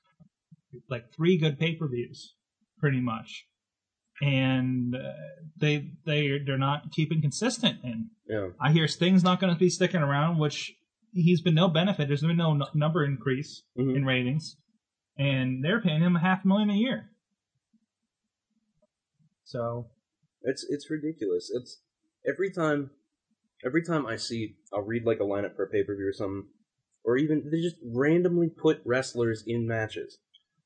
[0.88, 2.34] like three good pay per views,
[2.80, 3.44] pretty much,
[4.20, 4.98] and uh,
[5.60, 7.78] they they they're not keeping consistent.
[7.84, 8.48] And Yeah.
[8.60, 10.72] I hear Sting's not going to be sticking around, which
[11.14, 12.08] he's been no benefit.
[12.08, 13.96] There's been no n- number increase Mhm.
[13.96, 14.56] in ratings,
[15.16, 17.10] and they're paying him a half million a year.
[19.44, 19.90] So
[20.42, 21.50] It's it's ridiculous.
[21.54, 21.80] It's
[22.26, 22.90] every time
[23.64, 26.12] every time I see I'll read like a lineup for a pay per view or
[26.12, 26.48] something,
[27.04, 30.18] or even they just randomly put wrestlers in matches.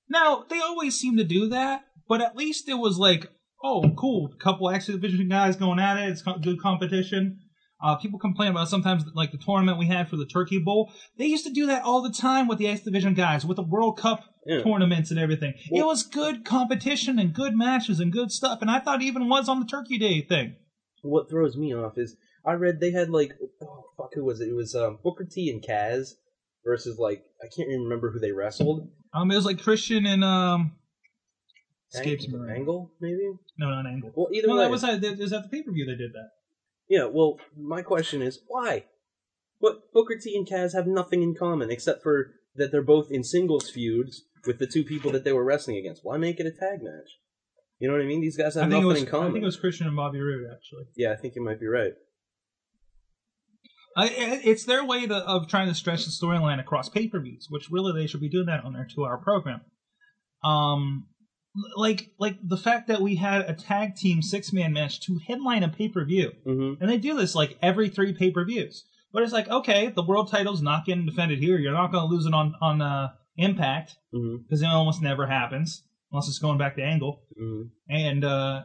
[0.09, 3.31] now they always seem to do that, but at least it was like,
[3.63, 6.11] oh, cool, couple X Division guys going at it.
[6.11, 7.41] It's good competition.
[7.81, 10.91] Uh, people complain about sometimes like the tournament we had for the Turkey Bowl.
[11.17, 13.63] They used to do that all the time with the X Division guys, with the
[13.63, 14.63] World Cup Yeah.
[14.63, 15.55] tournaments and everything.
[15.71, 18.61] it was good competition and good matches and good stuff.
[18.63, 20.57] And I thought even was on the Turkey Day thing.
[21.03, 24.49] What throws me off is I read they had like oh fuck who was it?
[24.49, 26.15] It was um, Booker T and Kaz
[26.65, 28.89] versus like I can't even remember who they wrestled.
[29.15, 30.73] Um, it was like Christian and um,
[31.95, 32.27] escapes.
[32.27, 33.31] Angle maybe.
[33.59, 34.13] No, not Angle.
[34.17, 34.63] Well, either No, way.
[34.65, 35.87] that was at, that was at the pay per view.
[35.87, 36.31] They did that.
[36.89, 38.85] Yeah, well, my question is why?
[39.61, 43.25] But Booker T and Kaz have nothing in common except for that they're both in
[43.25, 46.05] singles feuds with the two people that they were wrestling against.
[46.05, 47.11] Why make it a tag match?
[47.79, 48.21] You know what I mean?
[48.21, 49.03] These guys have I think nothing it was.
[49.03, 49.29] in common.
[49.29, 50.85] I think it was Christian and Bobby Roode actually.
[50.97, 51.93] Yeah, I think you might be right.
[53.97, 54.11] I,
[54.45, 57.69] it's their way to, of trying to stretch the storyline across pay per views, which
[57.71, 59.61] really they should be doing that on their two hour program.
[60.45, 61.09] Um,
[61.77, 65.63] like like the fact that we had a tag team six man match to headline
[65.63, 66.81] a pay per view, Mm-hmm.
[66.81, 68.85] and they do this like every three pay per views.
[69.13, 71.59] But it's like okay, the world title's not getting defended here.
[71.59, 74.43] You're not going to lose it on on uh, Impact Mm-hmm.
[74.43, 75.83] because it almost never happens
[76.13, 77.23] unless it's going back to Angle.
[77.41, 77.63] Mm-hmm.
[77.95, 78.63] And uh,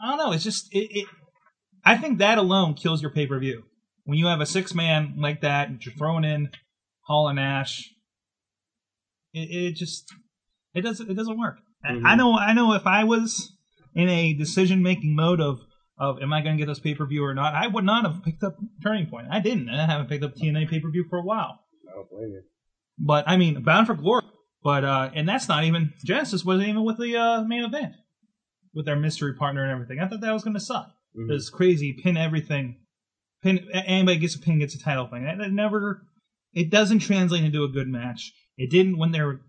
[0.00, 0.32] I don't know.
[0.32, 1.06] It's just it, it.
[1.84, 3.62] I think that alone kills your pay per view
[4.04, 6.50] when you have a six man like that and you're throwing in
[7.02, 7.90] Hall and Nash.
[9.34, 10.12] It, it just
[10.78, 11.58] it doesn't it doesn't work.
[11.84, 12.02] I- Mhm.
[12.04, 13.56] I know I know if I was
[13.94, 15.60] in a decision making mode of
[15.98, 18.04] of am I going to get this pay per view or not, I would not
[18.04, 19.26] have picked up Turning Point.
[19.30, 19.68] I didn't.
[19.68, 21.58] I haven't picked up TNA pay per view for a while.
[21.90, 22.42] I don't blame you.
[22.98, 24.22] But I mean, Bound for Glory.
[24.62, 27.94] But uh, and that's not even Genesis wasn't even with the uh, main event
[28.74, 29.98] with their mystery partner and everything.
[29.98, 30.90] I thought that was going to suck.
[31.18, 31.28] Mhm.
[31.28, 32.76] This crazy pin everything,
[33.42, 35.24] pin anybody gets a pin gets a title thing.
[35.24, 36.02] That, that never,
[36.52, 38.32] it doesn't translate into a good match.
[38.56, 39.40] It didn't when they're,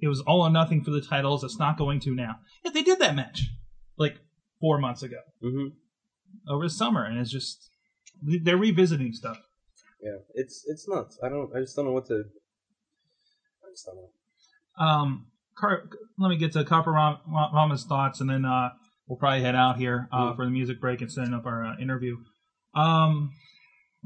[0.00, 1.42] it was all or nothing for the titles.
[1.44, 2.36] It's not going to now.
[2.64, 3.42] Yet they did that match
[3.98, 4.18] like
[4.60, 5.68] four months ago Mm-hmm.
[6.52, 7.70] over the summer, and it's just
[8.42, 9.38] they're revisiting stuff.
[10.02, 11.18] Yeah, it's it's nuts.
[11.22, 11.50] I don't.
[11.56, 12.24] I just don't know what to.
[13.64, 14.84] I just don't know.
[14.84, 18.70] Um, Car- let me get to Copper Ram- Ram- Rama's thoughts, and then uh,
[19.08, 20.36] we'll probably head out here uh, Mhm.
[20.36, 22.16] for the music break and setting up our uh, interview.
[22.74, 23.30] Um,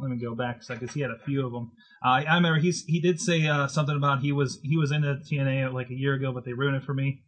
[0.00, 1.72] let me go back because he had a few of them.
[2.04, 5.14] Uh, I remember he's he did say uh, something about he was he was into
[5.30, 7.22] TNA like a year ago, but they ruined it for me.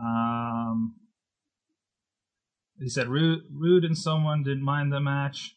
[0.00, 0.96] Um,
[2.78, 5.54] he said Roode, Roode and someone didn't mind the match.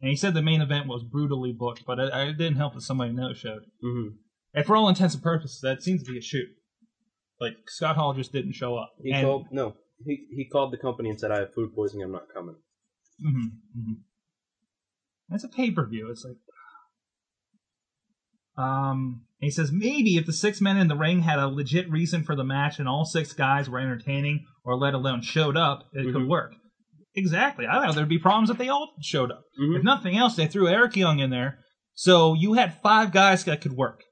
[0.00, 2.80] And he said the main event was brutally booked, but it, it didn't help that
[2.82, 3.64] somebody no showed.
[3.84, 4.14] Mm-hmm.
[4.54, 6.48] And for all intents and purposes, that seems to be a shoot.
[7.40, 8.92] Like Scott Hall just didn't show up.
[9.02, 9.74] He And- called no.
[10.02, 12.04] He he called the company and said, "I have food poisoning.
[12.04, 12.56] I'm not coming."
[13.24, 13.94] Mhm, mhm.
[15.30, 16.08] It's a pay per view.
[16.10, 16.36] It's like
[18.56, 22.24] Um, he says maybe if the six men in the ring had a legit reason
[22.24, 26.04] for the match and all six guys were entertaining or let alone showed up, it
[26.12, 26.28] could Mhm.
[26.28, 26.52] work.
[27.14, 27.66] Exactly.
[27.66, 29.44] I thought there'd be problems if they all showed up.
[29.58, 29.78] Mhm.
[29.78, 33.60] If nothing else, they threw Eric Young in there, so you had five guys that
[33.60, 34.02] could work.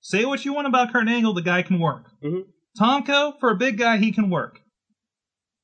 [0.00, 2.10] Say what you want about Kurt Angle, the guy can work.
[2.24, 2.44] Mhm.
[2.78, 4.60] Tomko, for a big guy, he can work.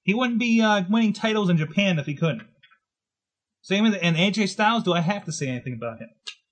[0.02, 2.48] He wouldn't be uh, winning titles in Japan if he couldn't.
[3.62, 4.82] Same with and AJ Styles.
[4.82, 6.08] Do I have to say anything about him?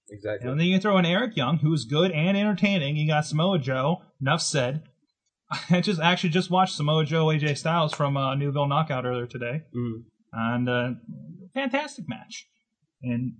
[0.09, 0.49] Exactly.
[0.51, 2.97] And then you throw in Eric Young, who's good and entertaining.
[2.97, 4.03] You got Samoa Joe.
[4.21, 4.83] Enough said.
[5.71, 9.63] I just actually just watched Samoa Joe AJ Styles from uh, Newville Knockout earlier today,
[9.77, 10.05] Mhm.
[10.33, 10.91] and uh,
[11.55, 12.47] fantastic match.
[13.03, 13.35] And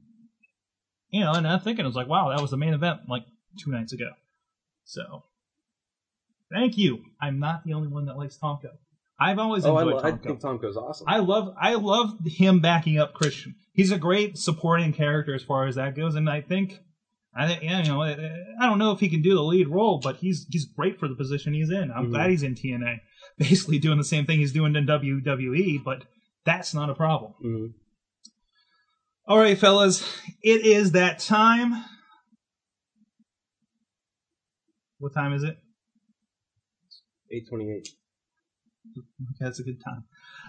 [1.11, 3.23] you know, and I'm thinking, I was like, wow, that was the main event like
[3.63, 4.11] two nights ago.
[4.85, 5.25] So,
[6.53, 6.99] thank you.
[7.21, 8.71] I'm not the only one that likes Tomko.
[9.21, 11.07] I've always Oh, I, enjoyed lo- I think Tomko's awesome.
[11.09, 13.55] I love I love him backing up Christian.
[13.75, 16.81] He's a great supporting character as far as that goes, and I think
[17.37, 18.13] I you know I
[18.61, 21.07] I don't know if he can do the lead role, but he's he's great for
[21.07, 21.91] the position he's in.
[21.95, 22.11] I'm Mhm.
[22.13, 23.01] glad he's in TNA,
[23.39, 26.05] basically doing the same thing he's doing in WWE, but
[26.47, 27.35] that's not a problem.
[27.45, 27.75] Mhm.
[29.29, 30.03] All right, fellas,
[30.43, 31.85] it is that time.
[34.99, 35.57] What time is it?
[37.31, 37.89] 828.
[37.89, 37.91] Okay,
[39.39, 40.05] that's a good time.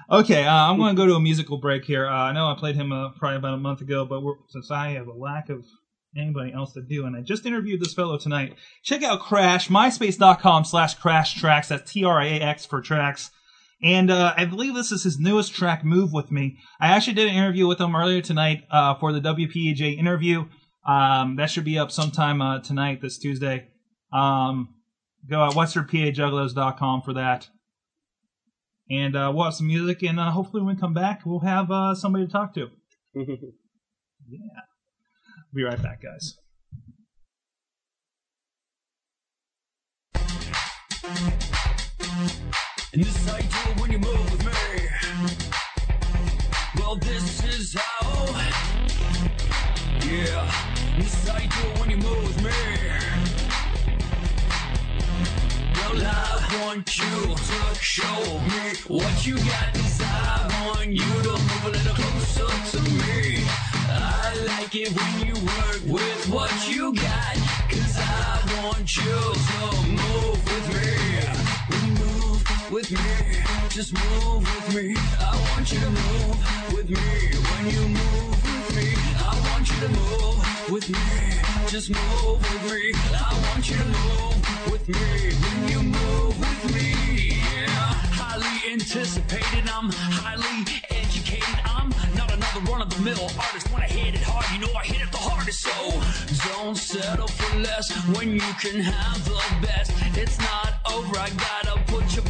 [0.10, 2.08] Okay, uh, I'm going to go to a musical break here.
[2.08, 4.90] Uh, I know I played him uh, probably about a month ago, but since I
[4.92, 5.66] have a lack of
[6.18, 10.66] anybody else to do, and I just interviewed this fellow tonight, check out Crash, myspace.com
[10.66, 11.70] slash crash tracks.
[11.70, 13.32] That's T-R-A-X for tracks.
[13.84, 16.58] And uh, I believe this is his newest track, Move With Me.
[16.80, 20.46] I actually did an interview with him earlier tonight uh, for the WPEJ interview.
[20.86, 23.70] Um, that should be up sometime uh, tonight, this Tuesday.
[24.14, 24.76] Um,
[25.30, 27.48] go at westernpajuggalos.com for that
[28.92, 31.72] and uh, we'll have some music, and uh, hopefully when we come back, we'll have
[31.72, 32.68] uh, somebody to talk to.
[34.30, 34.38] Yeah.
[35.54, 36.38] Be right back, guys.
[42.94, 44.52] And this how you do it when you move with me.
[46.78, 48.26] Well, this is how.
[50.06, 50.98] Yeah.
[50.98, 52.91] This how you do it when you move with me.
[56.00, 59.76] I want you to show me what you got.
[60.00, 63.44] I want you to move a little closer to me.
[63.90, 67.36] I like it when you work with what you got.
[67.70, 69.66] Cause I want you to
[70.00, 70.92] move with me.
[72.00, 74.96] Move with me, just move with me.
[75.20, 77.02] I want you to move with me.
[77.52, 81.00] When you move with me, I want you to move with me.
[81.68, 82.92] Just move with me.
[83.14, 85.34] I want you to move with me.
[85.42, 87.94] When you move with me, yeah.
[88.12, 91.60] Highly anticipated, I'm highly educated.
[91.66, 93.72] I'm not another run of the mill artist.
[93.72, 95.62] When I hit it hard, you know I hit it the hardest.
[95.62, 99.92] So don't settle for less when you can have the best.
[100.16, 102.26] It's not over, I gotta put your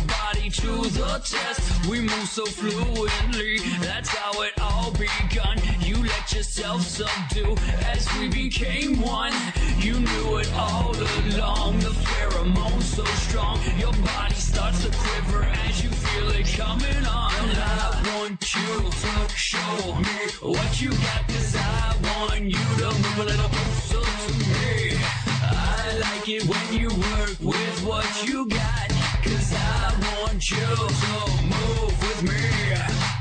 [0.52, 1.90] to the test.
[1.90, 5.58] We move so fluently, that's how it all begun.
[5.82, 7.56] You let yourself subdue
[7.94, 9.34] as we became one.
[9.80, 13.60] You knew it all along, the pheromones so strong.
[13.78, 17.32] Your body starts to quiver as you feel it coming on.
[17.32, 23.20] I want you to show me what you got, cause I want you to move
[23.20, 25.00] a little closer to me.
[25.44, 28.61] I like it when you work with what you got,
[30.50, 32.42] you move with me.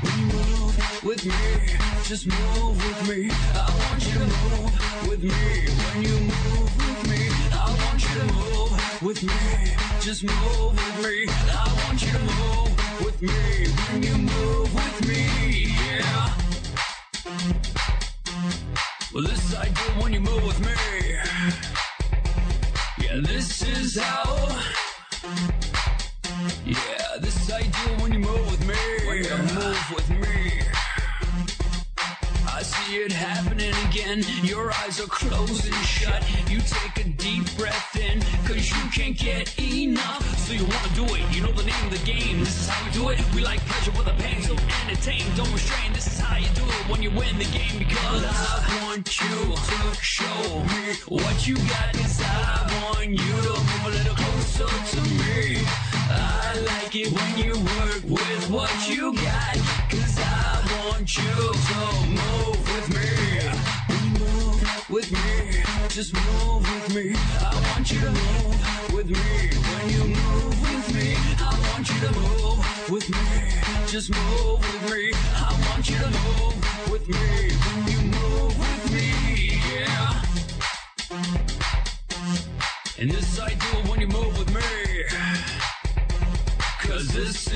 [0.01, 3.29] When you move with me, just move with me.
[3.53, 5.69] I want you to move with me.
[5.85, 9.33] When you move with me, I want you to move with me.
[9.99, 11.27] Just move with me.
[11.29, 13.67] I want you to move with me.
[13.91, 16.33] When you move with me, yeah.
[19.13, 20.73] Well, this I do when you move with me.
[22.99, 24.47] Yeah, this is how.
[26.65, 27.00] Yeah,
[32.91, 34.23] see it happening again.
[34.43, 36.21] Your eyes are closing shut.
[36.49, 40.23] You take a deep breath in, cause you can't get enough.
[40.39, 42.39] So you wanna do it, you know the name of the game.
[42.39, 43.19] This is how we do it.
[43.35, 44.55] We like pleasure with a pain, so
[44.87, 45.93] entertain, don't restrain.
[45.93, 47.77] This is how you do it when you win the game.
[47.79, 51.93] Because I want you to show me what you got.
[51.93, 55.63] Cause I want you to move a little closer to me.
[56.09, 59.55] I like it when you work with what you got.
[59.91, 61.31] Cause I want you
[61.69, 63.07] to move with me.
[64.19, 67.15] Move with me, just move with me.
[67.39, 69.17] I want you to move with me.
[69.67, 73.17] When you move with me, I want you to move with me.
[73.87, 75.11] Just move with me.
[75.35, 77.51] I want you to move with me.
[77.65, 79.07] When you move with me,
[79.73, 80.23] yeah.
[82.99, 84.61] And this I do when you move with me.
[86.79, 87.50] Cause this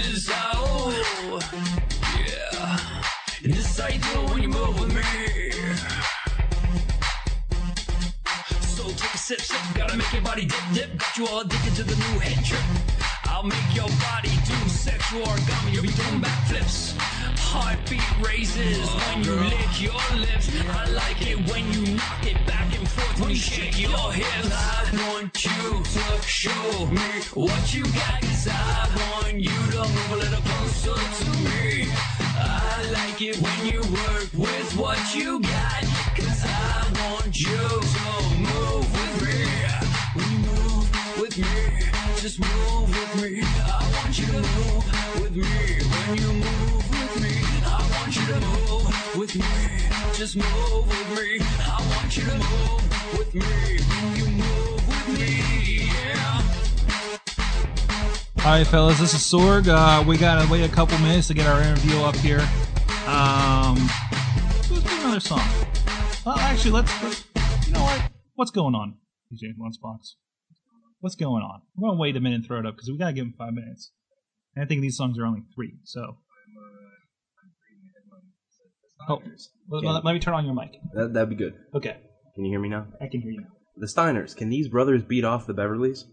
[9.26, 10.98] sip, sip, gotta make your body dip, dip.
[11.00, 12.62] Got you all addicted to the new head trip.
[13.24, 15.74] I'll make your body do sexual origami.
[15.74, 16.96] You'll be doing backflips.
[17.40, 20.52] Heartbeat raises when you lick your lips.
[20.70, 24.52] I like it when you knock it back and forth when you shake your hips.
[24.54, 30.12] I want you to show me what you got, cause I want you to move
[30.12, 31.88] a little closer to me.
[32.38, 35.82] I like it when you work with what you got,
[36.14, 37.95] cause I want you
[42.26, 43.42] just move with me.
[43.44, 45.46] I want you to move with me.
[46.08, 49.46] When you move with me, I want you to move with me.
[50.16, 51.38] Just move with me.
[51.60, 53.78] I want you to move with me.
[53.78, 56.42] When you move with me, yeah.
[58.44, 59.68] All right, fellas, this is Sorg.
[59.68, 62.42] Uh, we gotta wait a couple minutes to get our interview up here.
[63.06, 63.88] Um,
[64.72, 65.48] let's do another song.
[66.26, 67.24] Well, actually, let's, let's.
[67.68, 68.02] You know what?
[68.34, 68.96] What's going on,
[69.32, 70.16] DJ Lunchbox?
[71.00, 71.62] What's going on?
[71.76, 73.54] We're gonna wait a minute and throw it up because we gotta give him five
[73.54, 73.92] minutes.
[74.56, 76.18] And I think these songs are only three, so.
[79.08, 79.22] Oh,
[79.70, 80.72] let, let- let me turn on your mic.
[80.94, 81.54] That, that'd be good.
[81.76, 81.98] Okay,
[82.34, 82.88] Can you hear me now?
[83.02, 83.48] I can hear you now.
[83.78, 86.06] The Steiners, can these brothers beat off the Beverleys?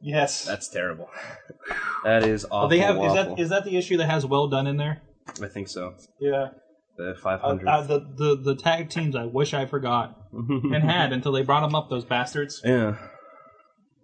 [0.00, 0.44] Yes.
[0.44, 1.10] That's terrible.
[2.04, 2.66] that is awful.
[2.66, 2.96] Oh, they have.
[2.96, 5.02] Is that is that the issue that has well done in there?
[5.42, 5.94] I think so.
[6.20, 6.50] Yeah.
[6.96, 7.66] The Uh, 500.
[7.68, 11.62] uh, the, the the tag teams I wish I forgot and had until they brought
[11.62, 11.90] them up.
[11.90, 12.62] Those bastards.
[12.64, 12.96] yeah.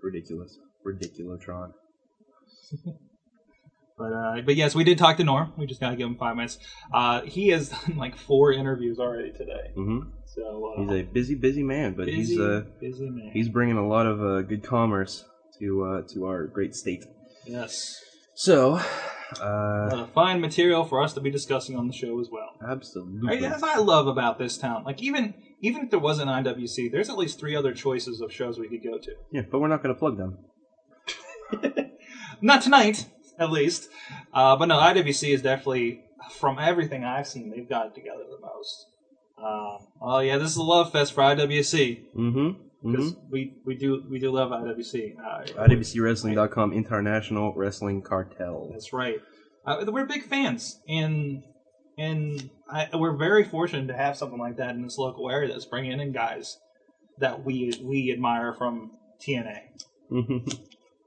[0.04, 0.58] Ridiculous.
[0.86, 1.72] Ridiculotron.
[3.96, 5.52] But uh, but yes, we did talk to Norm.
[5.56, 6.58] We just gotta give him five minutes.
[6.92, 9.70] Uh, he has done like four interviews already today.
[9.76, 13.30] hmm So uh, He's a busy, busy man, but busy, he's uh, busy man.
[13.32, 15.24] he's bringing a lot of uh, good commerce
[15.60, 17.04] to uh, to our great state.
[17.46, 17.94] yes.
[18.34, 18.80] So,
[19.40, 22.50] uh, Uh, fine material for us to be discussing on the show as well.
[22.68, 23.28] absolutely.
[23.28, 24.82] Right, that's what I love about this town.
[24.82, 28.58] Like even even if there wasn't IWC, there's at least three other choices of shows
[28.58, 29.12] we could go to.
[29.30, 30.38] Yeah, but we're not going to plug them.
[32.40, 33.06] Not tonight,
[33.38, 33.88] at least.
[34.32, 36.02] Uh, but no, IWC is definitely,
[36.38, 38.86] from everything I've seen, they've got it together the most.
[39.38, 42.90] Um, oh yeah, this is a love fest for IWC Mm-hmm.
[42.90, 43.30] because mm-hmm.
[43.30, 45.16] we, we do we do love IWC.
[45.18, 48.68] Uh, IWCWrestling.com, International Wrestling Cartel.
[48.70, 49.16] That's right.
[49.66, 51.42] Uh, we're big fans, and
[51.98, 55.66] and I, we're very fortunate to have something like that in this local area that's
[55.66, 56.56] bringing in guys
[57.18, 58.90] that we we admire from
[59.26, 59.60] TNA.
[60.10, 60.58] Mhm.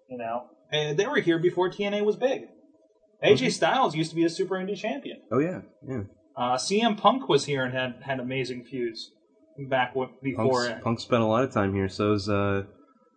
[0.09, 2.43] You know, and they were here before TNA was big.
[3.23, 5.19] AJ Styles used to be a Super Indie champion.
[5.31, 6.01] oh yeah, yeah.
[6.35, 9.11] Uh, CM Punk was here and had had amazing feuds
[9.69, 10.67] back w- before.
[10.67, 11.89] Punk's, Punk spent a lot of time here.
[11.89, 12.63] So's uh,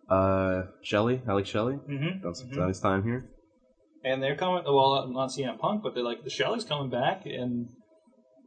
[0.09, 1.75] uh, Shelley, Alex Shelley.
[1.87, 2.67] Mhm, Spent some mhm.
[2.67, 3.29] his time here.
[4.03, 4.63] And they're coming.
[4.65, 7.67] Well, not CM Punk, but they're like the Shelley's coming back, and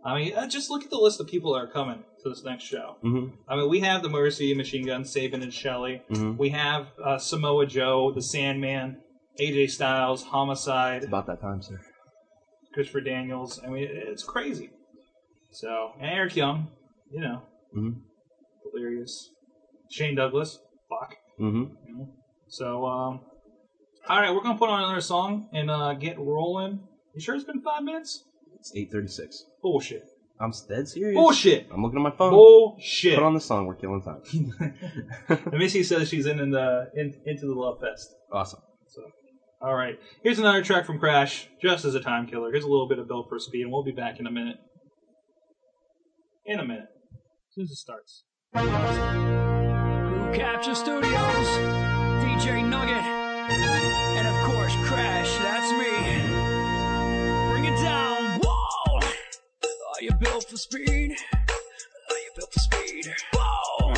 [0.05, 2.43] I mean, uh, just look at the list of people that are coming to this
[2.45, 2.97] next show.
[3.05, 3.37] Mm-hmm.
[3.49, 6.03] I mean, we have the Mercy, Machine Gun, Sabin, and Shelley.
[6.11, 6.37] Mhm.
[6.37, 9.01] We have uh, Samoa Joe, the Sandman,
[9.41, 11.81] AJ Styles, Homicide, About that time, sir.
[12.75, 13.61] Christopher Daniels.
[13.65, 14.71] I mean, it's crazy.
[15.53, 16.69] So, and Eric Young,
[17.13, 17.43] you know,
[17.77, 18.01] Mhm.
[18.65, 19.31] hilarious.
[19.91, 20.59] Shane Douglas,
[20.91, 21.17] fuck.
[21.41, 22.03] Mm-hmm.
[22.49, 23.21] So, um,
[24.09, 26.81] all right, we're gonna put on another song and uh, get rolling.
[27.15, 28.25] You sure it's been five minutes?
[28.59, 29.45] It's eight thirty-six.
[29.63, 30.05] Bullshit.
[30.41, 31.15] I'm dead serious.
[31.17, 31.69] Bullshit.
[31.73, 32.31] I'm looking at my phone.
[32.33, 33.15] Bullshit.
[33.15, 33.67] Put on the song.
[33.67, 34.21] We're killing time.
[35.29, 38.09] And Missy says she's in, in the in, into the love fest.
[38.33, 38.61] awesome.
[38.89, 39.03] So,
[39.63, 39.95] all right.
[40.23, 42.51] Here's another track from Crash, just as a time killer.
[42.51, 44.57] Here's a little bit of Built for Speed, and we'll be back in a minute.
[46.47, 48.25] In a minute, as soon as it starts.
[48.55, 51.49] Crew Capture Studios,
[52.23, 53.03] DJ Nugget,
[60.25, 61.17] built for speed?
[61.23, 61.55] Oh,
[62.11, 63.15] Are you built for speed?
[63.35, 63.95] Whoa!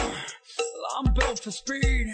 [0.99, 2.13] I'm built for speed.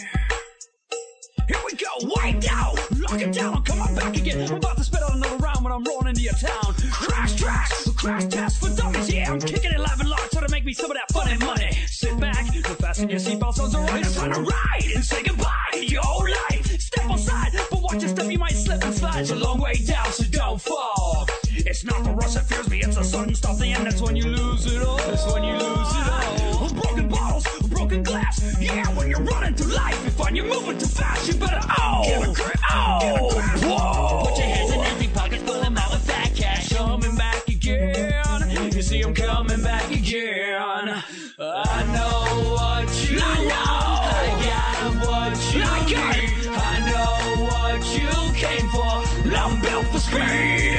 [1.49, 4.49] Here we go, wipe down, lock it down, I come on back again.
[4.49, 6.75] I'm about to spit out another round when I'm rolling into your town.
[6.93, 9.33] Crash tracks, crash tests for dummies, yeah.
[9.33, 11.73] I'm kicking it live and large, so to make me some of that funny money.
[11.87, 12.47] Sit back,
[12.79, 16.03] fasten your seatbelts on the right, it's time to ride and say goodbye to your
[16.07, 16.81] old life.
[16.81, 19.21] Step aside, but watch your step, you might slip and slide.
[19.21, 21.27] It's a long way down, so don't fall.
[21.65, 23.87] It's not for us that fears me, it's a sudden stop the end.
[23.87, 24.97] That's when you lose it all.
[24.99, 26.65] That's when you lose it all.
[26.65, 28.61] Oh, broken bottles, broken glass.
[28.61, 31.29] Yeah, when you're running through life, you find you're moving too fast.
[31.29, 33.67] You better oh, get a grip, oh, get a.
[33.67, 34.25] Whoa.
[34.27, 36.73] Put your hands in empty pockets, pull them out with fat cash.
[36.73, 38.73] Coming back again.
[38.73, 41.03] You see I'm coming back again.
[41.39, 43.93] I know what you I know.
[44.15, 46.17] I got what you I got.
[46.17, 46.49] need.
[46.49, 48.93] I know what you came for.
[49.35, 50.72] I'm built for speed.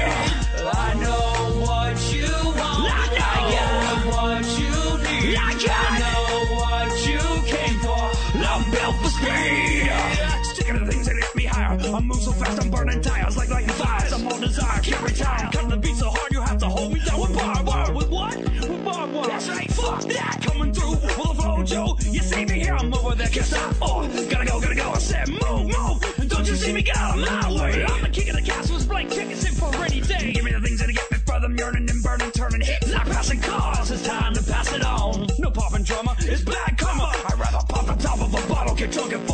[12.43, 14.13] Fast, I'm burning tires like lighting fires.
[14.13, 15.49] I'm on desire, can't retire.
[15.69, 17.93] The beat so hard, you have to hold me down with barbed wire.
[17.93, 18.37] With what?
[18.37, 19.27] With barbed wire.
[19.27, 20.39] That's right, fuck that.
[20.41, 21.97] Coming through with a flow, Joe.
[22.01, 23.75] You see me here, I'm over there, can't stop.
[23.81, 24.91] Oh, gotta go, gotta go.
[24.91, 26.19] I said, move, move.
[26.19, 27.85] And don't you see me get out of my way?
[27.85, 30.33] I'm the king of the castle, with blank tickets in for any day.
[30.33, 33.05] Give me the things that get me further, I'm yearning and burning, turning hits like
[33.05, 33.89] passing cars.
[33.89, 35.27] It's time to pass it on.
[35.39, 37.11] No popping drama, it's bad karma.
[37.25, 39.25] I'd rather pop the top of a bottle, get drunk at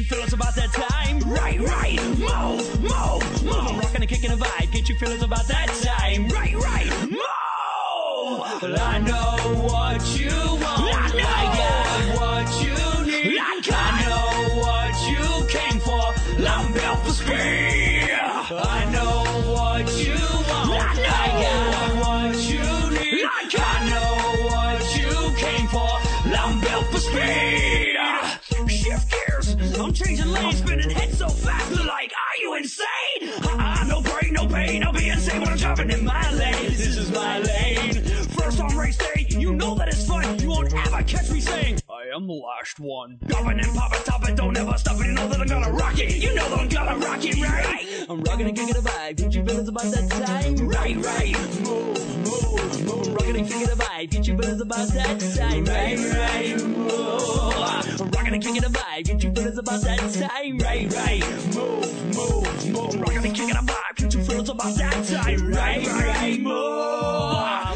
[0.00, 1.18] you feelings about that time.
[1.30, 3.54] Right, right, move, move, move.
[3.54, 4.72] I'm rocking and kicking a vibe.
[4.72, 6.28] Get your feelings about that time.
[6.28, 7.20] Right, right, move.
[8.62, 9.39] Well, I know
[30.34, 31.70] Changing spinning heads so fast.
[31.70, 32.86] They're like, are you insane?
[33.42, 34.84] Uh-uh, no brain, no pain.
[34.84, 36.70] I'll be insane when I'm driving in my lane.
[36.70, 37.94] This is my lane.
[38.38, 40.38] First on race day, you know that it's fun.
[40.38, 43.18] You won't ever catch me saying, I am the last one.
[43.26, 44.28] Dropping and popping, top
[44.68, 45.06] it, stop it.
[45.06, 46.16] You know that I'm gonna rock it.
[46.16, 48.06] You know that I'm gonna rock it, right?
[48.08, 49.16] I'm rocking and kicking a vibe.
[49.16, 50.68] Get your feelings about that time.
[50.68, 51.32] Right, right.
[51.60, 53.06] Move, move, move.
[53.06, 54.10] I'm rocking and kicking a vibe.
[54.10, 55.64] Get your feelings about that time.
[55.64, 58.00] Right, right, move.
[58.00, 59.04] I'm rocking and kicking a vibe.
[59.04, 60.58] Get your feelings about that time.
[60.58, 63.00] Right, right, move, move, move.
[63.00, 65.52] Rockin' and kicking a vibe, get your feelings about that time.
[65.52, 67.69] Right, right, move.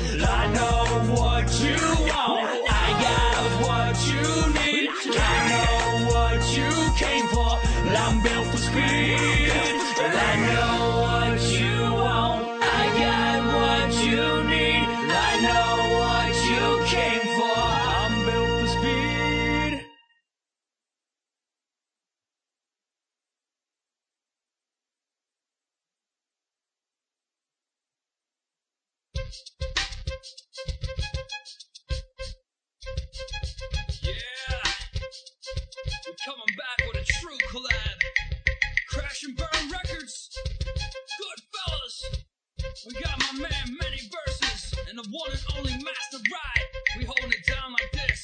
[42.85, 46.69] We got my man Many Verses and the one and only Master Ride.
[47.01, 48.21] We holding it down like this.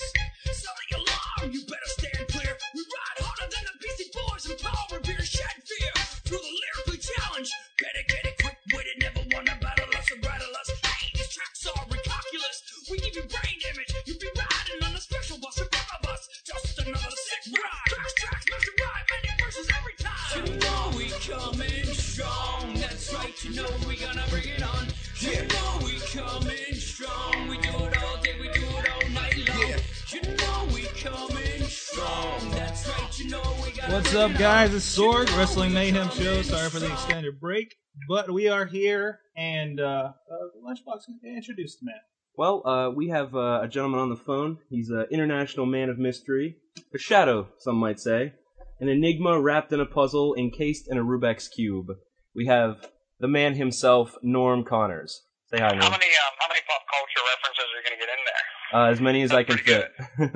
[0.53, 2.53] Sound the alarm, you better stand clear.
[2.77, 5.93] We ride harder than the Beastie Boys and power revere shed fear.
[6.29, 7.49] Through the lyrically challenge,
[7.81, 10.69] better get it, quick witted, never wanna battle us or rattle us.
[10.85, 12.57] Hey, these tracks are recalculus.
[12.93, 16.05] We give you brain damage, you be riding on a special bus in front of
[16.05, 16.23] us.
[16.45, 17.89] Just another sick ride.
[17.97, 20.37] Crash tracks, master ride, many verses every time.
[20.37, 22.75] You know we coming strong.
[22.75, 24.87] That's right, you know we gonna bring it on.
[25.17, 27.49] You know we coming strong.
[27.49, 29.81] We do it all day, we do it all night long.
[30.13, 32.51] You know we coming strong.
[32.51, 34.75] That's right, you know we got What's up, guys?
[34.75, 36.43] It's Sorg, Wrestling Mayhem Show.
[36.43, 37.75] Sorry for the extended break,
[38.09, 42.01] but we are here, and uh, uh, Lunchbox introduced the man.
[42.37, 44.59] Well, uh, we have uh, a gentleman on the phone.
[44.69, 46.57] He's an international man of mystery,
[46.95, 48.33] a shadow, some might say,
[48.79, 51.89] an enigma wrapped in a puzzle, encased in a Rubik's cube.
[52.35, 52.87] We have
[53.19, 55.23] the man himself, Norm Connors.
[55.51, 55.83] Say hi, Norm.
[55.83, 56.01] How Norm.
[56.01, 58.45] many um, how many pop culture references are you gonna get in there?
[58.71, 59.91] Uh, as many as I can Pretty fit.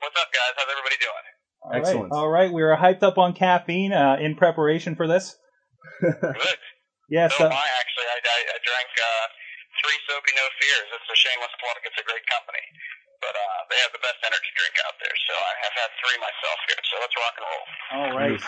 [0.00, 0.52] What's up, guys?
[0.56, 1.24] How's everybody doing?
[1.60, 1.78] All right.
[1.84, 2.12] Excellent.
[2.12, 5.36] All right, we were hyped up on caffeine uh, in preparation for this.
[6.00, 6.16] Good.
[7.10, 7.34] Yes.
[7.34, 8.06] so uh, I actually.
[8.06, 9.26] I, I, I drank uh,
[9.82, 10.88] three SoBe No Fears.
[10.94, 11.82] It's a shameless plug.
[11.82, 12.62] It's a great company,
[13.18, 15.10] but uh, they have the best energy drink out there.
[15.26, 16.78] So I have had three myself here.
[16.86, 17.66] So let's rock and roll.
[17.98, 18.38] all right.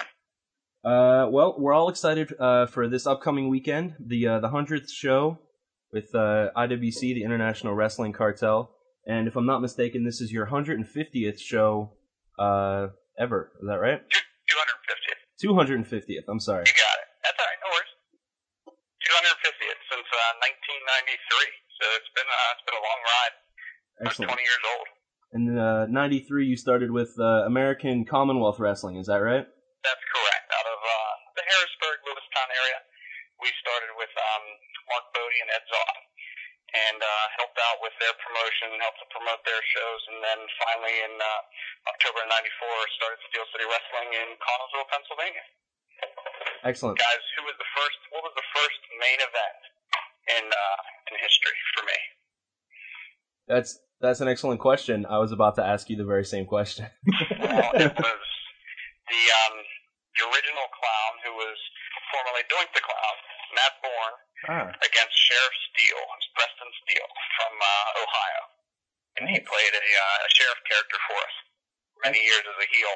[0.85, 5.39] Uh, well, we're all excited uh, for this upcoming weekend, the uh, the hundredth show
[5.93, 8.75] with uh, IWC, the International Wrestling Cartel,
[9.07, 11.93] and if I'm not mistaken, this is your 150th show
[12.39, 13.53] uh, ever.
[13.61, 14.03] Is that right?
[15.43, 16.27] Two hundred and 250th.
[16.31, 16.63] I'm sorry.
[16.67, 17.09] You got it.
[17.27, 17.61] That's all right.
[17.63, 17.95] No worries.
[19.03, 21.53] Two hundred and fiftieth since uh, nineteen ninety three.
[21.79, 23.35] So it's been uh, it's been a long ride.
[24.03, 24.87] I'm twenty years old.
[25.35, 29.03] In uh, '93, you started with uh, American Commonwealth Wrestling.
[29.03, 29.43] Is that right?
[29.83, 30.47] That's correct.
[30.55, 32.79] Out of uh, the Harrisburg, Lewistown area,
[33.43, 34.45] we started with um,
[34.95, 35.97] Mark Bodie and Ed Zoff,
[36.87, 40.97] and uh, helped out with their promotion, helped to promote their shows, and then finally
[41.09, 45.45] in uh, October of '94 started Steel City Wrestling in Connellsville, Pennsylvania.
[46.63, 47.01] Excellent.
[47.01, 47.99] Guys, who was the first?
[48.13, 49.61] What was the first main event
[50.39, 51.99] in uh, in history for me?
[53.49, 55.07] That's that's an excellent question.
[55.07, 56.87] I was about to ask you the very same question.
[57.43, 58.23] Well, it was
[59.11, 59.55] the um,
[60.17, 61.59] the original clown who was
[62.15, 63.17] formerly Doink the Clown,
[63.53, 64.17] Matt Borne,
[64.49, 68.43] Ah, against Sheriff Steele, Preston Steele from uh, Ohio,
[69.21, 71.35] and he played a, uh, a sheriff character for us
[72.03, 72.95] many years as a heel.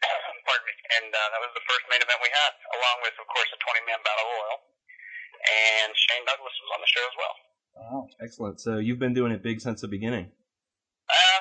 [0.46, 0.74] Pardon me.
[1.00, 3.58] And uh, that was the first main event we had, along with, of course, a
[3.60, 4.58] 20-man battle royal.
[5.44, 7.36] And Shane Douglas was on the show as well.
[7.74, 8.00] Wow.
[8.22, 8.62] excellent.
[8.62, 10.30] So you've been doing it big since the beginning.
[11.10, 11.40] Uh,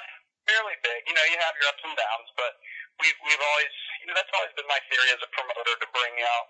[0.50, 1.00] fairly big.
[1.08, 2.58] You know, you have your ups and downs, but
[3.00, 6.16] we've we've always, you know, that's always been my theory as a promoter to bring
[6.26, 6.46] out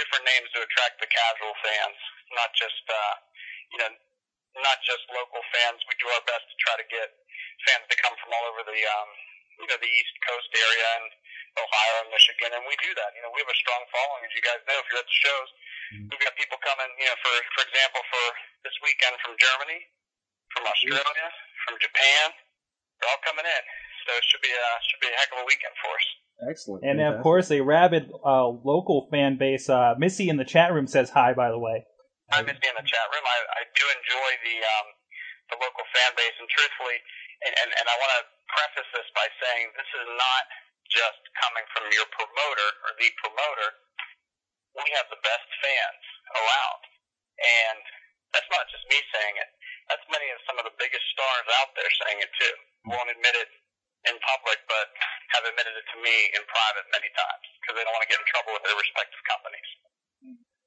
[0.00, 1.98] different names to attract the casual fans,
[2.32, 3.14] not just, uh,
[3.76, 3.92] you know,
[4.60, 5.80] not just local fans.
[5.88, 7.08] We do our best to try to get
[7.68, 9.10] fans to come from all over the, um,
[9.62, 11.06] you know, the East Coast area and
[11.56, 13.12] Ohio and Michigan, and we do that.
[13.12, 14.76] You know, we have a strong following, as you guys know.
[14.80, 15.48] If you're at the shows,
[16.08, 16.88] we've got people coming.
[16.96, 18.26] You know, for for example, for
[18.64, 19.80] this weekend from Germany,
[20.56, 21.26] from Australia,
[21.68, 22.32] from Japan,
[23.00, 23.64] they're all coming in.
[24.08, 26.06] So it should be a should be a heck of a weekend for us.
[26.48, 26.82] Excellent.
[26.88, 29.68] And of course, a rabid uh, local fan base.
[29.68, 31.84] Uh, Missy in the chat room says hi, by the way.
[32.30, 33.26] I miss being in the chat room.
[33.26, 34.88] I, I do enjoy the um,
[35.50, 36.98] the local fan base, and truthfully,
[37.44, 40.44] and, and, and I want to preface this by saying this is not
[40.88, 43.68] just coming from your promoter or the promoter.
[44.78, 46.82] We have the best fans around,
[47.42, 47.82] and
[48.32, 49.50] that's not just me saying it.
[49.92, 52.54] That's many of some of the biggest stars out there saying it too.
[52.88, 53.50] Won't admit it
[54.08, 54.88] in public, but
[55.36, 58.18] have admitted it to me in private many times because they don't want to get
[58.22, 59.70] in trouble with their respective companies.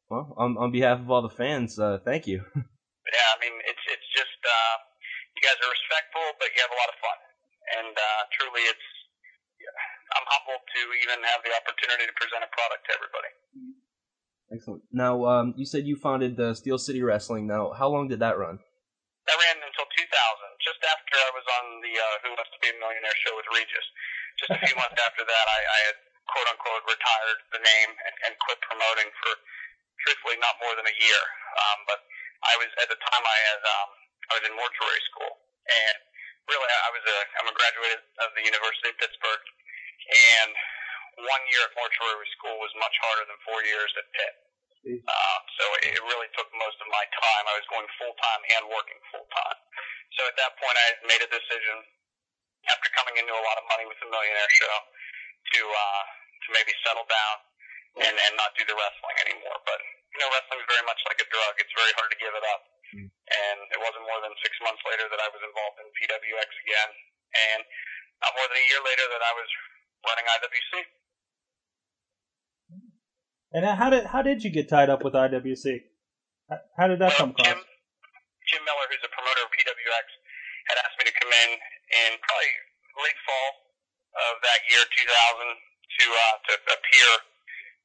[0.09, 2.45] Well, on, on behalf of all the fans, uh, thank you.
[2.55, 4.75] yeah, I mean, it's it's just uh,
[5.33, 7.19] you guys are respectful, but you have a lot of fun,
[7.81, 8.87] and uh, truly, it's
[10.13, 13.31] I'm humbled to even have the opportunity to present a product to everybody.
[14.53, 14.85] Excellent.
[14.93, 17.49] Now, um, you said you founded uh, Steel City Wrestling.
[17.49, 18.61] Now, how long did that run?
[19.25, 20.05] That ran until 2000,
[20.61, 23.49] just after I was on the uh, Who Wants to Be a Millionaire show with
[23.49, 23.87] Regis.
[24.37, 25.97] Just a few months after that, I, I had
[26.29, 29.33] quote unquote retired the name and, and quit promoting for
[30.05, 31.21] truthfully not more than a year.
[31.57, 31.99] Um, but
[32.45, 33.89] I was at the time I had um,
[34.29, 35.33] I was in mortuary school,
[35.65, 35.97] and
[36.45, 39.43] really I was a I'm a graduate of the University of Pittsburgh,
[40.37, 40.53] and
[41.25, 44.35] one year at mortuary school was much harder than four years at Pitt.
[44.85, 47.43] Uh, so it really took most of my time.
[47.49, 49.57] I was going full time and working full time.
[50.13, 51.81] So at that point, I made a decision
[52.69, 54.75] after coming into a lot of money with the Millionaire Show
[55.57, 56.03] to uh,
[56.45, 57.35] to maybe settle down
[57.99, 59.57] and and not do the wrestling anymore.
[59.63, 59.79] But
[60.15, 61.53] you know, wrestling is very much like a drug.
[61.59, 62.61] It's very hard to give it up.
[62.95, 66.89] And it wasn't more than six months later that I was involved in PWX again,
[67.35, 67.61] and
[68.23, 69.49] not more than a year later that I was
[70.05, 70.71] running IWC.
[73.55, 75.87] And how did how did you get tied up with IWC?
[76.77, 77.57] How- did that come Jim.
[77.57, 80.05] Jim Miller, who's a promoter of PWX,
[80.69, 82.51] had asked me to come in in probably
[83.01, 83.49] late fall
[84.15, 87.09] of that year, 2000, to uh, to appear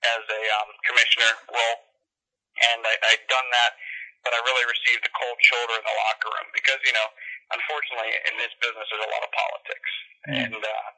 [0.04, 1.78] as a um, commissioner role,
[2.72, 3.72] and I, I'd done that,
[4.24, 7.08] but I really received a cold shoulder in the locker room because you know,
[7.52, 9.90] unfortunately, in this business, there's a lot of politics,
[10.28, 10.88] and uh,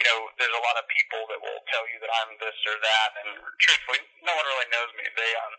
[0.00, 2.76] you know, there's a lot of people that will tell you that I'm this or
[2.80, 3.30] that, and
[3.60, 5.04] truthfully, no one really knows me.
[5.04, 5.54] They um,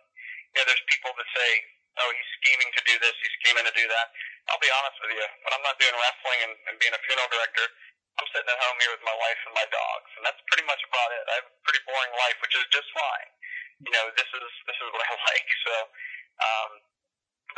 [0.53, 1.49] you know, there's people that say,
[1.97, 4.07] oh, he's scheming to do this, he's scheming to do that.
[4.51, 7.29] I'll be honest with you, when I'm not doing wrestling and, and being a funeral
[7.31, 7.65] director,
[8.21, 10.81] I'm sitting at home here with my wife and my dogs, and that's pretty much
[10.85, 11.23] about it.
[11.25, 13.29] I have a pretty boring life, which is just fine.
[13.81, 15.49] You know, this is this is what I like.
[15.65, 15.75] So,
[16.45, 16.69] um,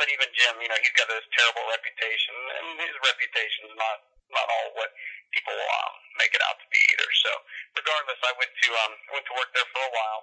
[0.00, 3.98] but even Jim, you know, he's got this terrible reputation, and his reputation is not
[4.32, 4.90] not all what
[5.36, 7.10] people um, make it out to be either.
[7.20, 7.30] So,
[7.76, 10.22] regardless, I went to um, went to work there for a while.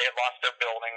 [0.00, 0.96] They had lost their building,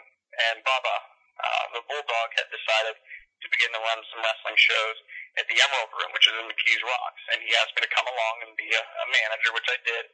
[0.51, 0.97] and Bubba,
[1.39, 2.95] uh, the bulldog, had decided
[3.41, 4.97] to begin to run some wrestling shows
[5.39, 8.07] at the Emerald Room, which is in McKees Rocks, and he asked me to come
[8.07, 10.11] along and be a, a manager, which I did.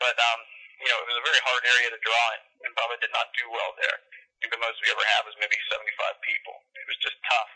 [0.00, 0.40] But um,
[0.80, 3.30] you know, it was a very hard area to draw in, and Bubba did not
[3.36, 3.98] do well there.
[4.02, 5.86] I think the most we ever had was maybe 75
[6.26, 6.56] people.
[6.74, 7.50] It was just tough.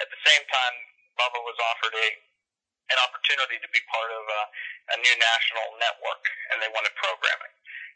[0.00, 0.74] At the same time,
[1.20, 2.08] Bubba was offered a
[2.90, 4.42] an opportunity to be part of a,
[4.92, 7.54] a new national network, and they wanted programming.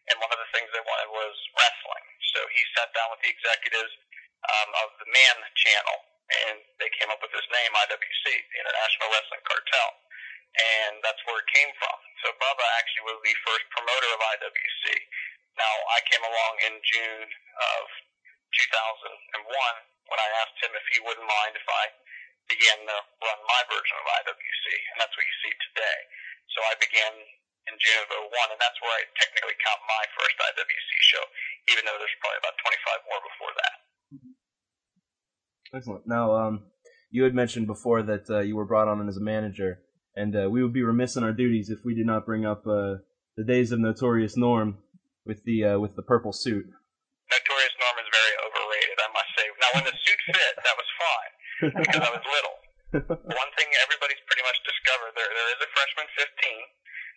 [0.08, 2.06] And one of the things they wanted was wrestling.
[2.32, 3.92] So he sat down with the executives
[4.46, 9.08] um, of the Man Channel, and they came up with this name, IWC, the International
[9.14, 9.90] Wrestling Cartel.
[10.56, 11.96] And that's where it came from.
[12.24, 14.86] So Bubba actually was the first promoter of IWC.
[15.60, 17.82] Now, I came along in June of
[18.56, 19.46] 2001
[20.08, 21.84] when I asked him if he wouldn't mind if I
[22.46, 24.64] began to run my version of IWC,
[24.94, 25.98] and that's what you see today.
[26.54, 27.12] So I began
[27.66, 31.24] in June of 01, and that's where I technically count my first IWC show,
[31.74, 33.85] even though there's probably about 25 more before that.
[35.74, 36.06] Excellent.
[36.06, 36.62] Now, um,
[37.10, 39.80] you had mentioned before that uh, you were brought on as a manager,
[40.14, 42.66] and uh, we would be remiss in our duties if we did not bring up
[42.66, 43.02] uh,
[43.36, 44.78] the days of Notorious Norm
[45.24, 46.66] with the uh, with the purple suit.
[46.66, 49.46] Notorious Norm is very overrated, I must say.
[49.58, 51.32] Now, when the suit fit, that was fine
[51.82, 52.56] because I was little.
[53.42, 56.22] One thing everybody's pretty much discovered there there is a freshman 15.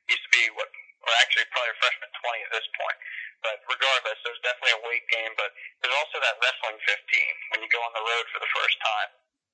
[0.10, 0.66] Used to be what,
[1.06, 2.98] or actually probably a freshman 20 at this point.
[3.46, 5.34] But regardless, there's definitely a weight game.
[5.38, 5.54] But
[6.00, 6.96] also that wrestling 15
[7.52, 9.10] when you go on the road for the first time.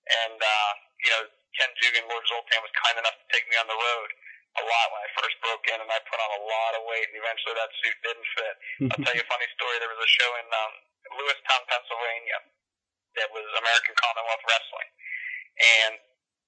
[0.05, 0.71] And uh,
[1.01, 1.23] you know,
[1.57, 4.09] Ken Dugan, Lord Zoltan was kind enough to take me on the road
[4.55, 7.11] a lot when I first broke in, and I put on a lot of weight,
[7.11, 8.55] and eventually that suit didn't fit.
[8.91, 9.75] I'll tell you a funny story.
[9.83, 10.73] There was a show in um,
[11.19, 12.39] Lewistown, Pennsylvania,
[13.19, 14.89] that was American Commonwealth Wrestling,
[15.83, 15.93] and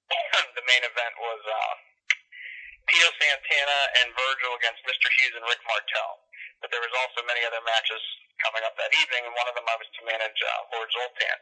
[0.58, 1.74] the main event was uh,
[2.88, 5.08] Tito Santana and Virgil against Mr.
[5.12, 6.12] Hughes and Rick Martel.
[6.62, 8.02] But there was also many other matches
[8.42, 11.40] coming up that evening, and one of them I was to manage uh, Lord Zoltan.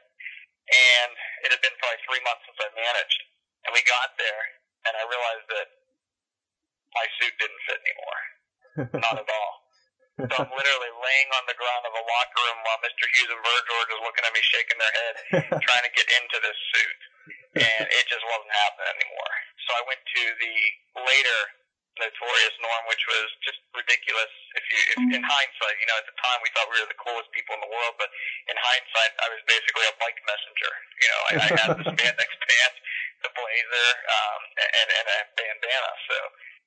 [0.65, 1.11] And
[1.45, 3.21] it had been probably three months since I managed,
[3.67, 4.43] and we got there,
[4.89, 5.67] and I realized that
[6.95, 8.21] my suit didn't fit anymore.
[9.05, 9.55] Not at all.
[10.15, 13.03] So I'm literally laying on the ground of a locker room while Mr.
[13.03, 15.15] Hughes and Virgil are just looking at me, shaking their head,
[15.67, 16.99] trying to get into this suit.
[17.67, 19.35] And it just wasn't happening anymore.
[19.67, 20.55] So I went to the
[21.03, 21.39] later
[21.95, 24.31] Notorious Norm, which was just ridiculous.
[24.59, 26.99] If you, if, in hindsight, you know, at the time we thought we were the
[26.99, 28.11] coolest people in the world, but
[28.51, 30.71] in hindsight, I was basically a bike messenger.
[30.99, 32.77] You know, I, I had the spandex pants,
[33.23, 35.93] the blazer, um, and, and a bandana.
[36.11, 36.17] So,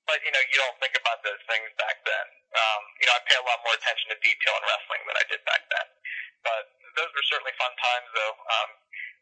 [0.09, 2.27] but you know, you don't think about those things back then.
[2.57, 5.25] Um, you know, I pay a lot more attention to detail in wrestling than I
[5.29, 5.89] did back then.
[6.41, 6.65] But
[6.97, 8.33] those were certainly fun times, though.
[8.33, 8.71] Um,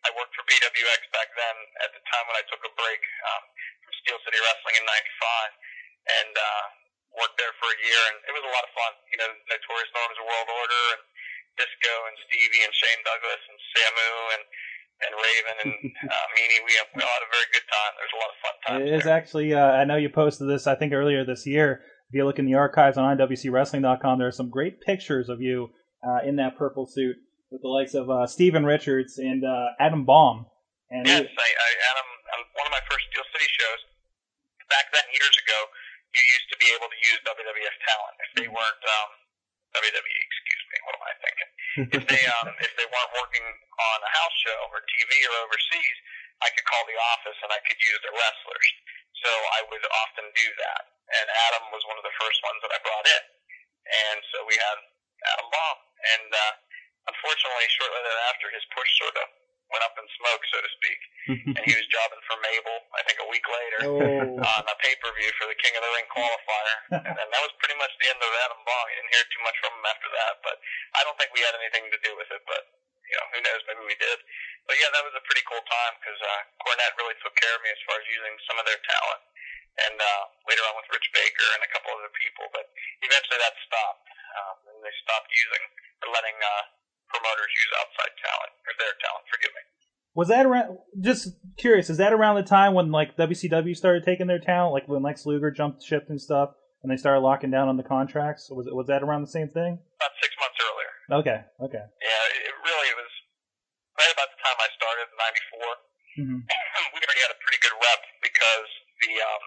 [0.07, 3.03] I worked for PWX back then at the time when I took a break
[3.35, 3.43] um,
[3.83, 5.55] from Steel City Wrestling in '95, and
[6.47, 6.65] uh,
[7.19, 8.93] worked there for a year, and it was a lot of fun.
[9.13, 11.03] You know, Notorious Norms of World Order and
[11.59, 14.45] Disco and Stevie and Shane Douglas and Samu and
[14.97, 15.73] and Raven and
[16.13, 16.61] uh, Meanie.
[16.65, 17.93] We, had a very good time.
[18.01, 18.81] There's a lot of fun times.
[18.81, 19.17] It is there.
[19.17, 19.49] actually.
[19.53, 20.65] Uh, I know you posted this.
[20.67, 21.83] I think earlier this year.
[22.09, 25.75] If you look in the archives on IWCWrestling.com, there are some great pictures of you
[26.07, 27.19] uh, in that purple suit
[27.51, 30.47] with the likes of uh, Steven Richards and uh, Adam Bomb.
[30.87, 33.81] And Yes, it- I, I Adam, on one of my first Steel City shows
[34.71, 35.59] back then, years ago,
[36.15, 39.11] you used to be able to use WWF talent if they weren't um,
[39.83, 40.19] WWE.
[40.31, 41.51] Excuse me, what am I thinking?
[41.77, 45.97] if they um, if they weren't working on a house show or TV or overseas,
[46.43, 48.67] I could call the office and I could use their wrestlers.
[49.23, 50.83] So I would often do that.
[51.07, 53.23] And Adam was one of the first ones that I brought in.
[53.87, 54.79] And so we had
[55.33, 55.79] Adam Bomb.
[56.19, 56.53] And uh,
[57.09, 59.27] unfortunately, shortly thereafter, his push sort of
[59.73, 61.01] went up in smoke, so to speak.
[61.59, 64.39] and he was jobbing for Mabel, I think a week later, Oh.
[64.39, 66.77] on a pay per view for the King of the Ring qualifier.
[67.07, 68.87] and then that was pretty much the end of Adam Bomb.
[68.93, 70.35] You didn't hear too much from him after that.
[70.45, 70.57] But
[70.95, 72.43] I don't think we had anything to do with it.
[72.47, 72.63] But
[73.07, 73.63] you know, who knows?
[73.71, 74.19] Maybe we did.
[74.67, 77.63] But yeah, that was a pretty cool time because uh, Cornette really took care of
[77.63, 79.23] me as far as using some of their talent.
[79.87, 82.67] And uh, later on with Rich Baker and a couple other people, but
[83.07, 84.09] eventually that stopped.
[84.43, 85.65] Um, and they stopped using
[86.03, 86.63] or letting uh,
[87.13, 89.23] promoters use outside talent or their talent.
[89.31, 89.63] Forgive me.
[90.17, 90.81] Was that around?
[90.97, 91.93] Just curious.
[91.93, 95.29] Is that around the time when like WCW started taking their talent, like when Lex
[95.29, 98.49] Luger jumped ship and stuff, and they started locking down on the contracts?
[98.49, 99.77] Was it was that around the same thing?
[100.01, 100.93] About six months earlier.
[101.21, 101.39] Okay,
[101.69, 101.85] okay.
[102.01, 103.13] Yeah, it, really it was
[104.01, 106.25] right about the time I started in '94.
[106.25, 106.41] hmm
[106.97, 108.69] we already had a pretty good rep because
[109.05, 109.43] the um,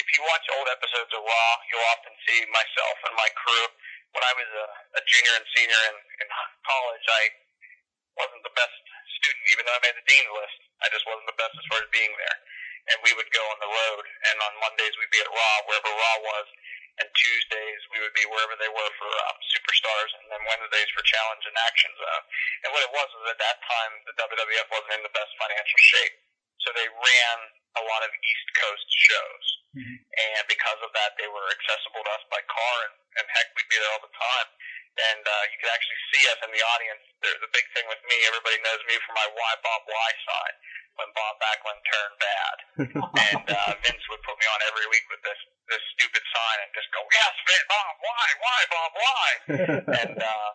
[0.00, 3.68] if you watch old episodes of Raw, you'll often see myself and my crew.
[4.16, 4.66] When I was a,
[4.96, 6.28] a junior and senior in, in
[6.64, 7.22] college, I
[8.16, 8.76] wasn't the best
[9.16, 10.58] student, even though I made the dean's list.
[10.84, 12.38] I just wasn't the best as far as being there.
[12.92, 15.90] And we would go on the road, and on Mondays we'd be at Raw, wherever
[15.90, 16.46] Raw was,
[17.02, 21.02] and Tuesdays we would be wherever they were for um, Superstars, and then Wednesdays for
[21.02, 22.24] Challenge and Action Zone.
[22.64, 25.80] And what it was was at that time the WWF wasn't in the best financial
[25.82, 26.16] shape,
[26.62, 27.38] so they ran
[27.76, 29.46] a lot of East Coast shows,
[29.76, 33.68] and because of that, they were accessible to us by car, and, and heck, we'd
[33.68, 34.48] be there all the time.
[34.96, 37.04] And uh, you could actually see us in the audience.
[37.20, 38.16] There's a big thing with me.
[38.24, 40.54] Everybody knows me for my Why Bob Why sign
[40.96, 42.56] when Bob Backlund turned bad.
[43.28, 46.70] and uh, Vince would put me on every week with this this stupid sign and
[46.72, 49.26] just go, "Yes, Vince, Bob, why, why, Bob, why?"
[50.00, 50.50] and uh,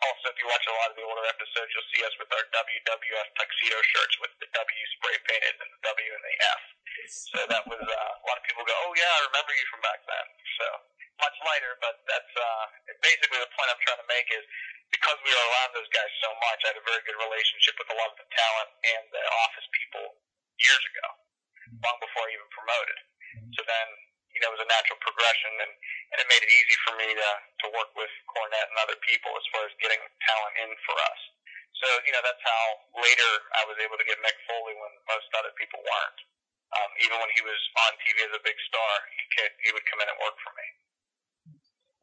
[0.00, 2.44] also, if you watch a lot of the older episodes, you'll see us with our
[2.56, 6.62] WWF tuxedo shirts with the W spray painted and the W and the F.
[7.10, 9.80] So that was uh, a lot of people go, "Oh yeah, I remember you from
[9.84, 10.26] back then."
[10.60, 10.66] So
[11.20, 12.64] much lighter, but that's uh,
[13.04, 14.44] basically the point I'm trying to make is
[14.88, 17.88] because we were around those guys so much, I had a very good relationship with
[17.92, 20.18] a lot of the talent and the office people
[20.58, 21.06] years ago,
[21.84, 22.98] long before I even promoted.
[23.54, 23.86] So then,
[24.34, 25.72] you know, it was a natural progression, and,
[26.14, 27.30] and it made it easy for me to,
[27.64, 31.20] to work with Cornette and other people as far as getting talent in for us.
[31.80, 32.64] So, you know, that's how
[33.00, 36.20] later I was able to get Mick Foley when most other people weren't.
[36.70, 37.58] Um, even when he was
[37.88, 40.52] on TV as a big star, he could, he would come in and work for
[40.54, 40.66] me.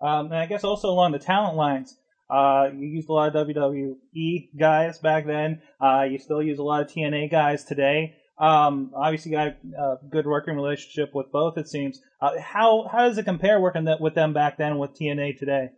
[0.02, 1.96] Um, and I guess also along the talent lines,
[2.30, 5.62] uh, you used a lot of WWE guys back then.
[5.80, 8.16] Uh, you still use a lot of TNA guys today.
[8.38, 11.58] Um, obviously, got a good working relationship with both.
[11.58, 11.98] It seems.
[12.22, 15.74] Uh, how how does it compare working that, with them back then with TNA today?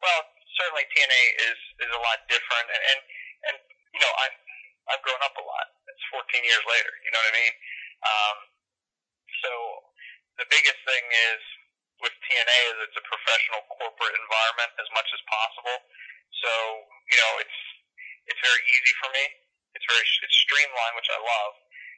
[0.00, 0.22] Well,
[0.56, 1.22] certainly TNA
[1.52, 3.00] is is a lot different, and and,
[3.52, 3.56] and
[3.92, 4.34] you know I'm
[4.96, 5.66] I've grown up a lot.
[5.92, 6.92] It's 14 years later.
[7.04, 7.54] You know what I mean?
[8.02, 8.36] Um,
[9.44, 9.50] so
[10.40, 11.04] the biggest thing
[11.36, 11.40] is
[12.00, 15.78] with TNA is it's a professional corporate environment as much as possible.
[16.40, 16.50] So
[17.12, 17.58] you know it's
[18.32, 19.24] it's very easy for me.
[19.74, 21.52] It's very it's streamlined, which I love.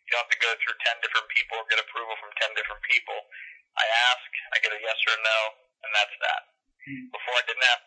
[0.05, 2.83] You don't have to go through 10 different people or get approval from 10 different
[2.85, 3.17] people.
[3.75, 5.39] I ask, I get a yes or a no,
[5.83, 6.43] and that's that.
[6.85, 7.05] Hmm.
[7.11, 7.83] Before I didn't have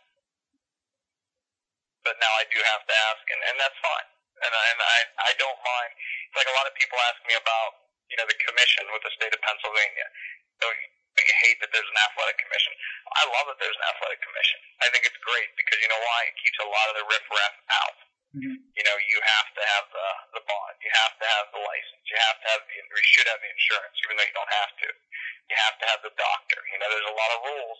[2.08, 4.08] but now I do have to ask, and, and that's fine.
[4.40, 5.92] And I, and I, I don't mind.
[6.32, 9.12] It's like a lot of people ask me about, you know, the commission with the
[9.12, 10.08] state of Pennsylvania.
[10.64, 10.72] You,
[11.20, 12.72] you hate that there's an athletic commission.
[13.12, 14.56] I love that there's an athletic commission.
[14.80, 16.32] I think it's great because you know why?
[16.32, 17.98] It keeps a lot of the riffraff out.
[18.38, 18.54] Mm-hmm.
[18.78, 20.08] You know, you have to have the
[20.38, 20.78] the bond.
[20.86, 22.06] You have to have the license.
[22.06, 22.74] You have to have the.
[22.78, 24.88] You should have the insurance, even though you don't have to.
[25.50, 26.60] You have to have the doctor.
[26.70, 27.80] You know, there's a lot of rules,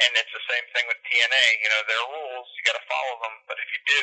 [0.00, 1.44] and it's the same thing with TNA.
[1.60, 2.48] You know, there are rules.
[2.56, 3.34] You got to follow them.
[3.44, 4.02] But if you do,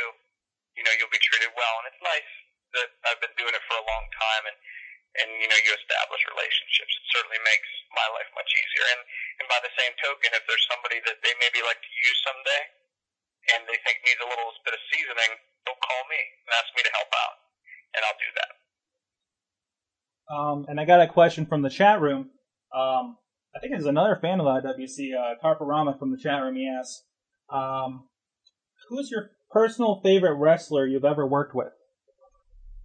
[0.77, 1.75] you know, you'll be treated well.
[1.81, 2.31] And it's nice
[2.77, 4.57] that I've been doing it for a long time, and
[5.17, 6.93] and you know, you establish relationships.
[6.93, 8.85] It certainly makes my life much easier.
[8.93, 9.01] And
[9.41, 12.61] and by the same token, if there's somebody that they maybe like to use someday,
[13.55, 15.31] and they think needs a little bit of seasoning,
[15.67, 16.15] they'll call me
[16.47, 17.35] and ask me to help out,
[17.91, 18.51] and I'll do that.
[20.31, 22.31] Um, and I got a question from the chat room.
[22.71, 23.19] Um,
[23.51, 26.55] I think it's another fan of the IWC, uh, Carporama from the chat room.
[26.55, 27.03] He asks,
[27.51, 28.07] um,
[28.87, 31.73] "Who's your personal favorite wrestler you've ever worked with?"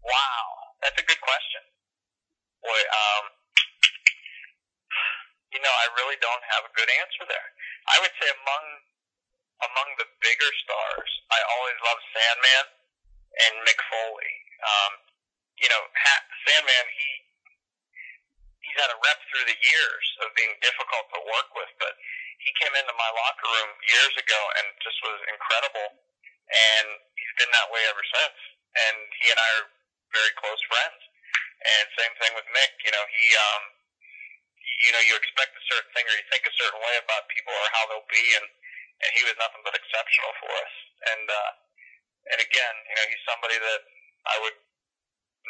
[0.03, 0.45] Wow,
[0.83, 1.63] that's a good question.
[2.63, 3.25] Boy, um,
[5.53, 7.49] you know, I really don't have a good answer there.
[7.91, 8.63] I would say among
[9.71, 12.67] among the bigger stars, I always loved Sandman
[13.47, 14.35] and Mick Foley.
[14.63, 14.93] Um,
[15.59, 17.09] you know, ha- Sandman, he
[18.63, 21.95] he's had a rep through the years of being difficult to work with, but
[22.43, 25.89] he came into my locker room years ago and just was incredible,
[26.51, 28.39] and he's been that way ever since.
[28.73, 29.69] And he and I are
[30.17, 31.01] very close friends.
[31.63, 32.73] And same thing with Mick.
[32.83, 33.63] You know, he, um,
[34.89, 37.55] you know, you expect a certain thing or you think a certain way about people
[37.55, 38.47] or how they'll be, and
[39.01, 40.75] and he was nothing but exceptional for us.
[41.13, 41.51] And uh,
[42.35, 43.81] and again, you know, he's somebody that
[44.29, 44.57] I would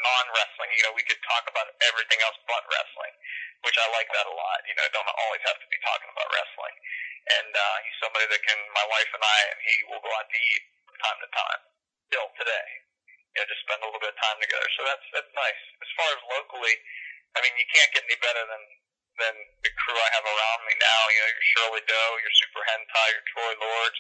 [0.00, 0.70] non wrestling.
[0.72, 3.14] You know, we could talk about everything else but wrestling,
[3.66, 4.60] which I like that a lot.
[4.64, 6.76] You know, don't always have to be talking about wrestling.
[7.22, 10.26] And uh, he's somebody that can, my wife and I, and he will go out
[10.26, 11.60] to eat from time to time.
[12.10, 12.68] Still today,
[13.32, 14.68] you know, just spend a little bit of time together.
[14.76, 15.60] So that's that's nice.
[15.80, 16.76] As far as locally,
[17.32, 18.62] I mean, you can't get any better than
[19.20, 19.34] than
[19.64, 21.00] the crew I have around me now.
[21.12, 23.98] You know, your Shirley Doe, your Super Hentai, your Troy Lords.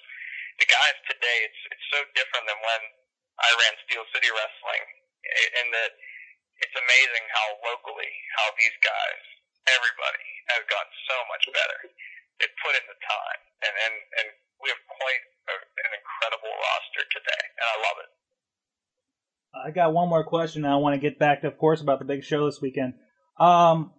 [0.60, 2.82] The guys today, it's it's so different than when
[3.40, 4.84] I ran Steel City Wrestling,
[5.60, 5.92] in that
[6.60, 9.22] it's amazing how locally how these guys,
[9.66, 11.80] everybody, has gotten so much better.
[12.38, 14.28] They've put in the time, and and and
[14.60, 18.10] we have quite a, an incredible roster today, and I love it.
[19.52, 20.64] I got one more question.
[20.64, 22.94] I want to get back to, of course, about the big show this weekend.
[23.38, 23.92] Um,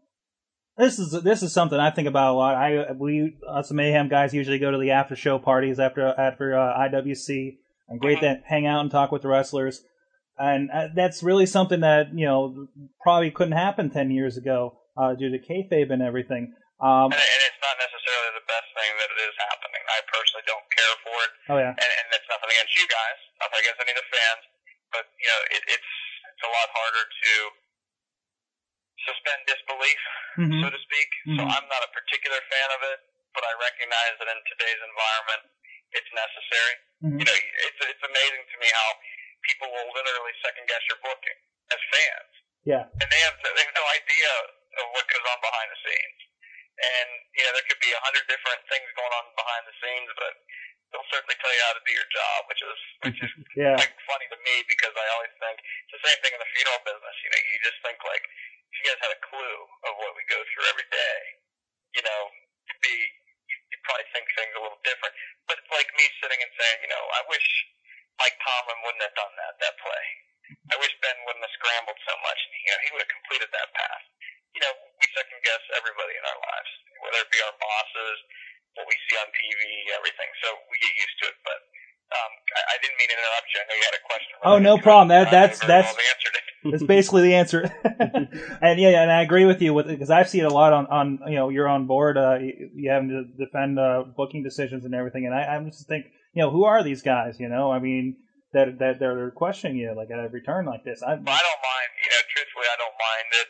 [0.77, 2.55] this is this is something I think about a lot.
[2.55, 6.77] I we us mayhem guys usually go to the after show parties after after uh,
[6.89, 7.57] IWC
[7.89, 9.85] and great to hang out and talk with the wrestlers.
[10.37, 12.67] And uh, that's really something that you know
[13.01, 16.57] probably couldn't happen ten years ago uh, due to kayfabe and everything.
[16.81, 19.81] Um, And, and it's not necessarily the best thing that it is happening.
[19.93, 21.31] I personally don't care for it.
[21.53, 24.43] oh yeah, and, and that's nothing against you guys, nothing against any of the fans,
[24.89, 25.91] but you know, it, it's
[26.33, 27.31] it's a lot harder to
[29.05, 30.01] suspend disbelief,
[30.37, 30.59] Mhm.
[30.63, 31.09] so to speak.
[31.37, 31.51] So Mhm.
[31.53, 32.99] I'm not a particular fan of it,
[33.33, 35.43] but I recognize that in today's environment,
[35.91, 36.75] it's necessary.
[37.03, 37.19] Mhm.
[37.19, 37.37] You know,
[37.67, 38.89] it's it's amazing to me how
[39.43, 41.39] people will literally second guess your booking
[41.71, 42.33] as fans
[42.63, 44.31] yeah, and they have they have no idea
[44.79, 46.19] of what goes on behind the scenes.
[46.73, 50.09] And you know, there could be a hundred different things going on behind the scenes,
[50.15, 50.33] but
[50.93, 52.79] they'll certainly tell you how to do your job, which is
[53.09, 56.33] which is yeah, like funny to me because I always think it's the same thing
[56.37, 57.15] in the funeral business.
[57.25, 60.23] You know, you just think like if you guys had a clue of what we
[60.29, 61.19] go through every day,
[61.97, 62.21] you know,
[62.69, 62.95] you'd be
[63.49, 65.17] you'd probably think things a little different.
[65.49, 67.47] But it's like me sitting and saying, you know, I wish
[68.21, 70.05] Mike Tomlin wouldn't have done that that play.
[70.69, 72.39] I wish Ben wouldn't have scrambled so much.
[72.53, 74.03] You know, he would have completed that pass.
[74.53, 76.71] You know, we second guess everybody in our lives,
[77.01, 78.17] whether it be our bosses,
[78.75, 79.61] what we see on TV,
[79.97, 80.29] everything.
[80.43, 81.37] So we get used to it.
[81.45, 81.59] But
[82.13, 83.57] um, I, I didn't mean to interrupt you.
[83.61, 84.31] I know you had a question.
[84.43, 84.83] Oh, no related to it.
[84.83, 85.07] problem.
[85.13, 86.45] That- that's- that's- well answered it.
[86.73, 87.61] It's basically the answer.
[88.63, 91.19] and yeah, and I agree with you with because I've seen a lot on on
[91.27, 92.15] you know you're on board.
[92.15, 95.87] Uh, you, you having to defend uh, booking decisions and everything, and I, I'm just
[95.91, 97.35] think you know who are these guys?
[97.35, 98.15] You know, I mean
[98.55, 101.03] that that they're questioning you like at every turn like this.
[101.03, 103.49] I, I don't mind, you know, truthfully, I don't mind it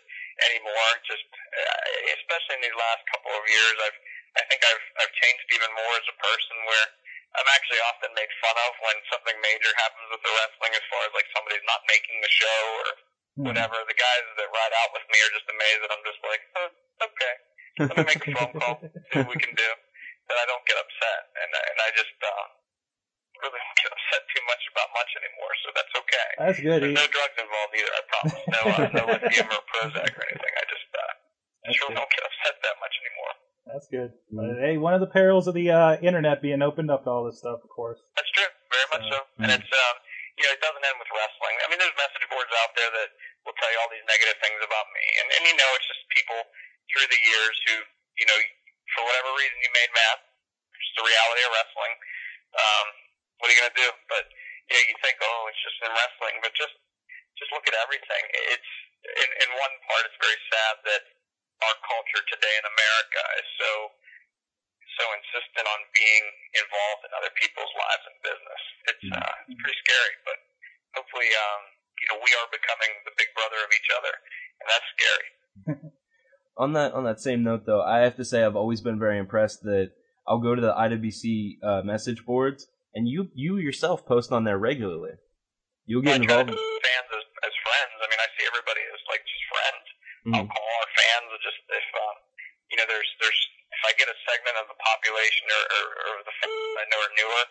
[0.50, 0.90] anymore.
[1.06, 4.00] Just, uh, especially in these last couple of years, I've,
[4.40, 6.88] I think I've, I've changed even more as a person where
[7.34, 11.02] I'm actually often made fun of when something major happens with the wrestling as far
[11.10, 12.90] as like somebody's not making the show or
[13.50, 13.78] whatever.
[13.90, 16.70] The guys that ride out with me are just amazed that I'm just like, oh,
[17.10, 17.34] okay,
[17.90, 19.70] let me make a phone call, see what we can do.
[20.30, 22.46] That I don't get upset, and and I just uh,
[23.44, 26.30] really don't get upset too much about much anymore, so that's okay.
[26.40, 26.80] That's good.
[26.80, 27.92] There's no drugs involved either.
[27.92, 28.40] I promise.
[28.48, 30.54] No, uh, no lithium or Prozac or anything.
[30.56, 31.12] I just uh,
[31.68, 33.34] just really don't get upset that much anymore.
[33.74, 34.14] That's good.
[34.30, 37.26] But, hey, one of the perils of the uh, internet being opened up to all
[37.26, 37.98] this stuff, of course.
[38.14, 39.18] That's true, very much so.
[39.42, 39.96] And it's um,
[40.38, 41.58] you know, it doesn't end with wrestling.
[41.62, 43.10] I mean, there's message boards out there that
[43.42, 46.06] will tell you all these negative things about me, and and you know, it's just
[46.14, 46.38] people
[46.94, 47.76] through the years who,
[48.22, 48.38] you know,
[48.94, 50.22] for whatever reason you made mad.
[50.22, 51.94] It's the reality of wrestling.
[52.54, 52.86] Um,
[53.42, 53.90] what are you gonna do?
[54.06, 54.30] But
[54.70, 56.78] yeah, you think, oh, it's just in wrestling, but just
[57.42, 58.24] just look at everything.
[58.54, 58.72] It's
[59.18, 61.04] in in one part, it's very sad that
[61.70, 63.72] our culture today in America is so
[65.00, 68.62] so insistent on being involved in other people's lives and business.
[68.94, 70.38] It's uh, it's pretty scary, but
[70.94, 71.62] hopefully, um,
[71.98, 74.14] you know, we are becoming the big brother of each other,
[74.62, 75.28] and that's scary.
[76.54, 79.18] On that on that same note, though, I have to say I've always been very
[79.18, 79.90] impressed that
[80.30, 84.62] I'll go to the IWC uh, message boards, and you you yourself post on there
[84.62, 85.18] regularly.
[85.90, 86.54] You'll get I involved.
[86.54, 87.94] fans as, as friends.
[87.98, 89.86] I mean, I see everybody as like just friends.
[90.30, 90.34] Mhm.
[90.46, 92.16] I'll call our fans and just if um,
[92.70, 93.40] you know, there's there's
[93.74, 94.54] if I get a segment
[95.24, 97.44] population or, or, or the fans I know are newer,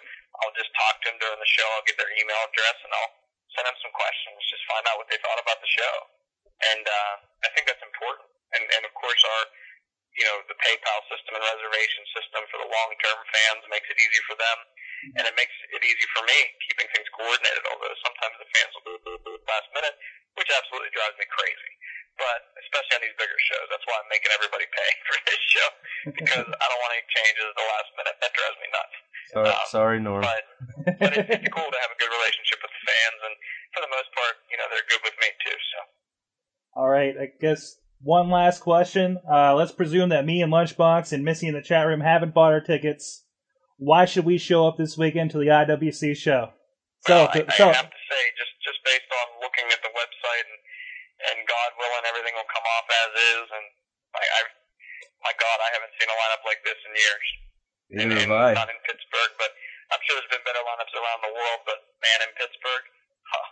[0.44, 1.64] I'll just talk to them during the show.
[1.72, 3.12] I'll get their email address and I'll
[3.56, 4.36] send them some questions.
[4.52, 5.94] Just find out what they thought about the show,
[6.72, 7.14] and uh,
[7.44, 8.28] I think that's important.
[8.56, 9.42] And and of course our
[10.20, 13.96] you know the PayPal system and reservation system for the long term fans makes it
[13.96, 14.58] easy for them,
[15.20, 17.64] and it makes it easy for me keeping things coordinated.
[17.72, 19.96] Although sometimes the fans will do last minute,
[20.36, 21.72] which absolutely drives me crazy.
[22.20, 25.68] But especially on these bigger shows, that's why I'm making everybody pay for this show
[26.12, 28.16] because I don't want any changes at the last minute.
[28.20, 28.96] That drives me nuts.
[29.32, 30.22] Sorry, Um, sorry, Norm.
[30.22, 30.42] But
[31.00, 33.34] but it's, it's cool to have a good relationship with the fans, and
[33.72, 35.56] for the most part, you know, they're good with me too.
[35.56, 35.78] So.
[36.76, 39.18] All right, I guess one last question.
[39.24, 42.52] Uh, let's presume that me and Lunchbox and Missy in the chat room haven't bought
[42.52, 43.24] our tickets.
[43.78, 46.52] Why should we show up this weekend to the IWC show?
[47.06, 49.90] So, Well, I, so I have to say, just just based on looking at the
[49.90, 50.60] website and
[51.22, 53.46] and God willing, everything will come off as is.
[53.50, 53.66] And
[54.18, 54.40] I, I
[55.22, 57.26] my God, I haven't seen a lineup like this in years.
[57.90, 58.50] Neither in, have I.
[58.54, 59.50] Not in Pittsburgh, but
[59.90, 61.60] I'm sure there's been better lineups around the world.
[61.66, 62.86] But man, in Pittsburgh,
[63.26, 63.48] huh,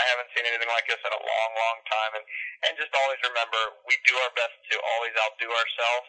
[0.00, 2.12] I haven't seen anything like this in a long, long time.
[2.16, 2.24] And
[2.64, 6.08] and just always remember, we do our best to always outdo ourselves.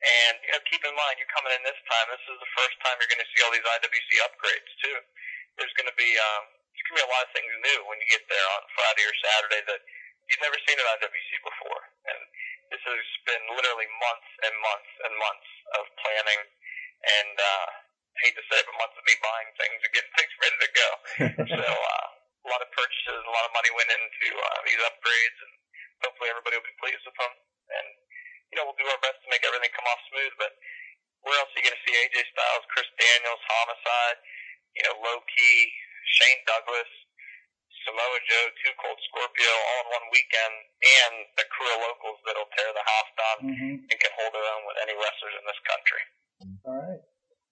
[0.00, 2.06] And you know, keep in mind, you're coming in this time.
[2.12, 4.96] This is the first time you're going to see all these IWC upgrades too.
[5.56, 6.42] There's going to be um,
[6.76, 9.04] there's going to be a lot of things new when you get there on Friday
[9.08, 9.80] or Saturday that
[10.28, 11.82] you've never seen at IWC before.
[12.06, 12.20] And
[12.70, 16.40] this has been literally months and months and months of planning
[17.00, 17.68] and uh,
[18.16, 20.58] I hate to say it, but months of me buying things and getting things ready
[20.60, 20.88] to go.
[21.56, 22.06] so uh,
[22.44, 25.52] a lot of purchases, a lot of money went into uh, these upgrades, and
[26.04, 27.32] hopefully everybody will be pleased with them.
[27.72, 27.86] And
[28.52, 30.34] you know, we'll do our best to make everything come off smooth.
[30.36, 30.52] But
[31.24, 34.18] where else are you going to see AJ Styles, Chris Daniels, Homicide,
[34.76, 35.52] you know, Low Ki,
[36.20, 36.90] Shane Douglas,
[37.86, 40.54] Samoa Joe, Two Cold Scorpio, all in one weekend,
[41.00, 43.72] and a crew of locals that'll tear the house down Mhm.
[43.88, 46.02] and can hold their own with any wrestlers in this country.
[46.64, 47.00] all right.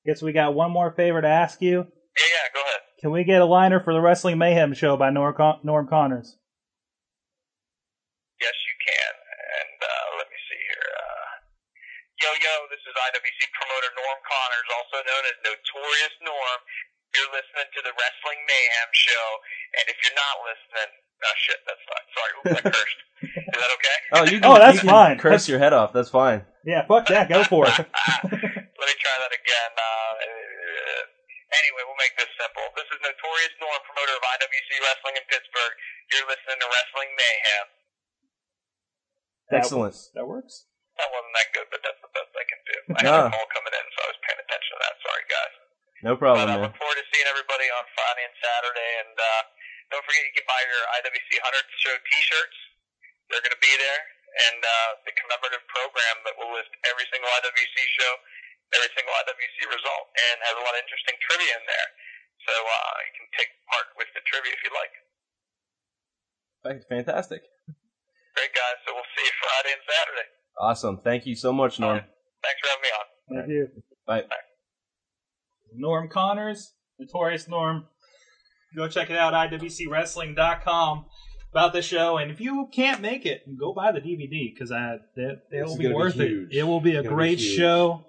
[0.06, 1.84] Guess we got one more favor to ask you.
[2.16, 2.80] Yeah, yeah, go ahead.
[3.00, 6.38] Can we get a liner for the Wrestling Mayhem show by Norm, Con- Norm Connors?
[8.40, 9.12] Yes, you can.
[9.60, 10.88] And uh, let me see here.
[10.98, 11.26] Uh,
[12.22, 16.60] yo, yo, this is IWC promoter Norm Connors, also known as Notorious Norm.
[17.28, 19.24] You're listening to the Wrestling Mayhem show,
[19.76, 22.06] and if you're not listening, oh shit, that's fine.
[22.16, 23.00] Sorry, oops, I cursed.
[23.20, 23.98] Is that okay?
[24.16, 25.14] Oh, you can, Oh, that's you can fine.
[25.20, 25.92] Curse your head off.
[25.92, 26.48] That's fine.
[26.64, 27.28] Yeah, fuck that.
[27.28, 27.76] Go for it.
[27.76, 29.72] Let me try that again.
[29.76, 31.04] Uh, uh,
[31.52, 32.64] anyway, we'll make this simple.
[32.80, 35.74] This is Notorious Norm, promoter of IWC Wrestling in Pittsburgh.
[36.08, 37.66] You're listening to Wrestling Mayhem.
[39.52, 39.92] That Excellent.
[39.92, 40.08] works.
[40.16, 40.64] That works.
[40.96, 42.76] That wasn't that good, but that's the best I can do.
[42.96, 43.12] I No.
[43.12, 44.94] had a call coming in, so I was paying attention to that.
[45.04, 45.54] Sorry, guys.
[46.06, 46.62] No But problem, I man.
[46.70, 48.90] look forward to seeing everybody on Friday and Saturday.
[49.02, 49.42] And uh,
[49.90, 52.58] don't forget, you can buy your IWC 100th show T-shirts.
[53.28, 54.00] They're going to be there,
[54.48, 58.12] and uh, the commemorative program that will list every single IWC show,
[58.78, 61.88] every single IWC result, and has a lot of interesting trivia in there.
[62.48, 64.94] So uh, you can take part with the trivia if you like.
[66.64, 67.42] Fa- Fantastic.
[68.32, 68.76] Great guys.
[68.88, 70.28] So we'll see you Friday and Saturday.
[70.56, 70.96] Awesome.
[71.04, 72.00] Thank you so much, Norm.
[72.00, 73.06] Thanks for having me on.
[73.28, 73.62] Thank you.
[74.08, 74.24] Bye.
[75.74, 77.84] Norm Connors, Notorious Norm.
[78.76, 81.06] Go check it out, iwcwrestling.com
[81.52, 82.18] about the show.
[82.18, 85.88] And if you can't make it, go buy the DVD because it will be gonna
[85.88, 86.48] be worth it.
[86.52, 88.04] It will be a gonna be great show.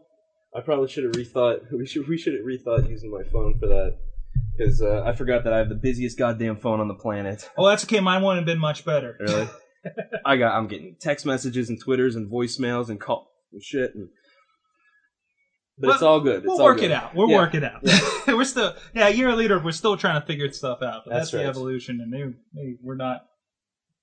[0.56, 1.72] I probably should have rethought.
[1.72, 3.98] We should we should have rethought using my phone for that
[4.58, 7.50] because uh, I forgot that I have the busiest goddamn phone on the planet.
[7.58, 8.00] Oh, that's okay.
[8.00, 9.16] Mine wouldn't have been much better.
[9.20, 9.48] Really?
[10.26, 10.56] I got.
[10.56, 13.96] I'm getting text messages and twitters and voicemails and call and shit.
[13.96, 14.10] And,
[15.80, 16.38] but it's all good.
[16.38, 16.92] It's We'll all work good.
[16.92, 17.16] it out.
[17.16, 17.38] We'll Yeah.
[17.38, 17.82] work it out.
[18.28, 21.04] we're still, yeah, a year later, we're still trying to figure stuff out.
[21.06, 23.26] But that's, That's the evolution, and maybe, maybe we're not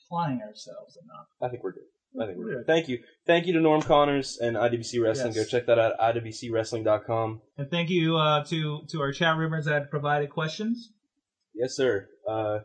[0.07, 1.27] applying ourselves enough.
[1.43, 1.83] I think we're good.
[2.20, 2.66] I think we're good.
[2.66, 3.01] Thank you.
[3.27, 5.35] Thank you to Norm Connors and IWC Wrestling.
[5.35, 5.45] Yes.
[5.45, 7.43] Go check that out at IWCWrestling.com.
[7.59, 10.93] And thank you uh, to to our chat roomers that provided questions.
[11.55, 12.09] Yes, sir.
[12.27, 12.61] Uh,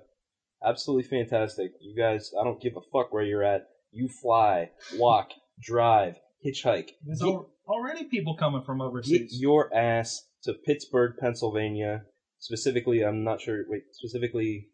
[0.66, 1.72] absolutely fantastic.
[1.82, 3.68] You guys, I don't give a fuck where you're at.
[3.92, 5.32] You fly, walk,
[5.62, 6.92] drive, hitchhike.
[7.06, 9.40] Get, al- already people coming from get overseas.
[9.40, 12.04] your ass to Pittsburgh, Pennsylvania.
[12.40, 13.64] Specifically, I'm not sure.
[13.68, 14.68] Wait, specifically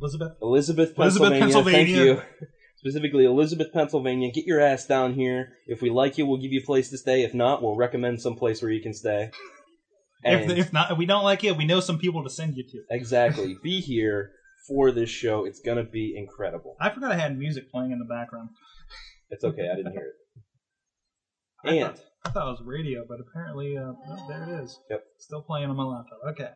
[0.00, 1.40] Elizabeth, Elizabeth, Elizabeth, Pennsylvania.
[1.40, 2.16] Pennsylvania.
[2.16, 2.46] Thank you.
[2.76, 4.30] Specifically, Elizabeth, Pennsylvania.
[4.30, 5.54] Get your ass down here.
[5.66, 7.22] If we like you, we'll give you a place to stay.
[7.22, 9.30] If not, we'll recommend some place where you can stay.
[10.24, 12.56] And if, if not, if we don't like it, we know some people to send
[12.56, 12.82] you to.
[12.90, 14.32] exactly, be here
[14.66, 15.44] for this show.
[15.44, 16.76] It's gonna be incredible.
[16.80, 18.50] I forgot I had music playing in the background.
[19.30, 19.68] It's okay.
[19.70, 20.14] I didn't hear it.
[21.64, 24.78] I And thought, I thought it was radio, but apparently, uh, oh, there it is.
[24.90, 25.04] Yep.
[25.18, 26.18] Still playing on my laptop.
[26.30, 26.50] Okay.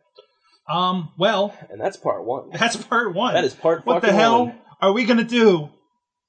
[0.69, 1.09] Um.
[1.17, 2.49] Well, and that's part one.
[2.51, 3.33] that's part one.
[3.33, 4.55] That is part What the fucking hell one.
[4.81, 5.69] are we gonna do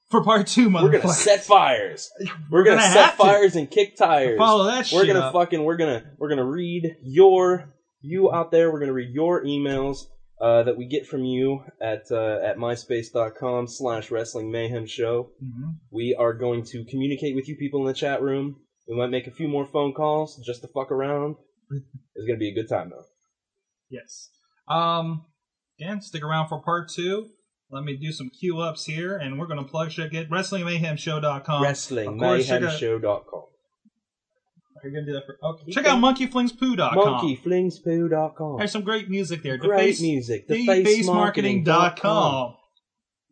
[0.09, 0.81] for part two, motherfucker?
[0.91, 2.09] We're gonna set fires.
[2.49, 3.17] We're gonna, gonna set to.
[3.17, 4.37] fires and kick tires.
[4.39, 5.33] Follow that We're gonna up.
[5.33, 8.71] fucking we're gonna we're gonna read your you out there.
[8.71, 10.05] We're gonna read your emails
[10.41, 15.29] uh, that we get from you at uh, at myspace.com slash wrestling mayhem show.
[15.43, 15.75] Mhm.
[15.91, 18.55] We are going to communicate with you people in the chat room.
[18.91, 21.37] We might make a few more phone calls just to fuck around.
[22.13, 23.05] It's gonna be a good time though.
[23.89, 24.29] Yes.
[24.67, 25.23] Um.
[25.79, 27.29] Again, stick around for part two.
[27.71, 30.11] Let me do some cue ups here, and we're gonna plug shit.
[30.11, 31.63] Get WrestlingMayhemShow.com.
[31.63, 33.43] Wrestling of course, check out- mayhemshow.com.
[34.83, 35.37] Are you gonna do that for?
[35.41, 35.71] Okay.
[35.71, 36.97] Check out MonkeyFlingsPoo.com.
[36.97, 38.57] Monkeyflingspoo.com.
[38.57, 39.55] There's some great music there.
[39.57, 40.49] Great Deface- music.
[40.49, 42.55] DefaceMarketing.com.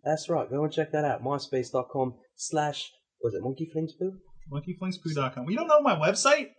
[0.05, 0.49] That's right.
[0.49, 1.21] Go and check that out.
[1.21, 4.13] MySpace.com slash, was it Monkey Flings Poo?
[4.51, 5.49] MonkeyFlingsPoo.com.
[5.49, 6.51] You don't know my website?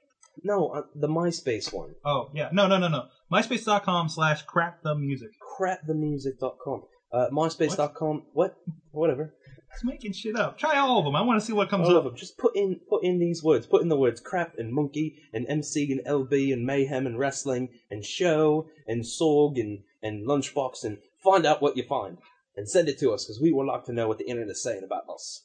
[0.44, 1.94] No, uh, the MySpace one.
[2.04, 3.06] Oh yeah, no, no, no, no.
[3.32, 5.30] MySpace.com slash crap the music.
[5.58, 6.82] Crapthemusic.com.
[7.12, 8.22] Uh, MySpace.com.
[8.32, 8.56] What?
[8.92, 9.34] Whatever.
[9.72, 10.58] It's making shit up.
[10.58, 11.14] Try all of them.
[11.14, 12.04] I want to see what comes All up.
[12.04, 12.16] of them.
[12.16, 13.66] Just put in put in these words.
[13.66, 17.68] Put in the words crap and monkey and MC and LB and mayhem and wrestling
[17.90, 22.18] and show and sorg and, and lunchbox and find out what you find.
[22.56, 24.62] And send it to us because we would like to know what the internet is
[24.62, 25.44] saying about us.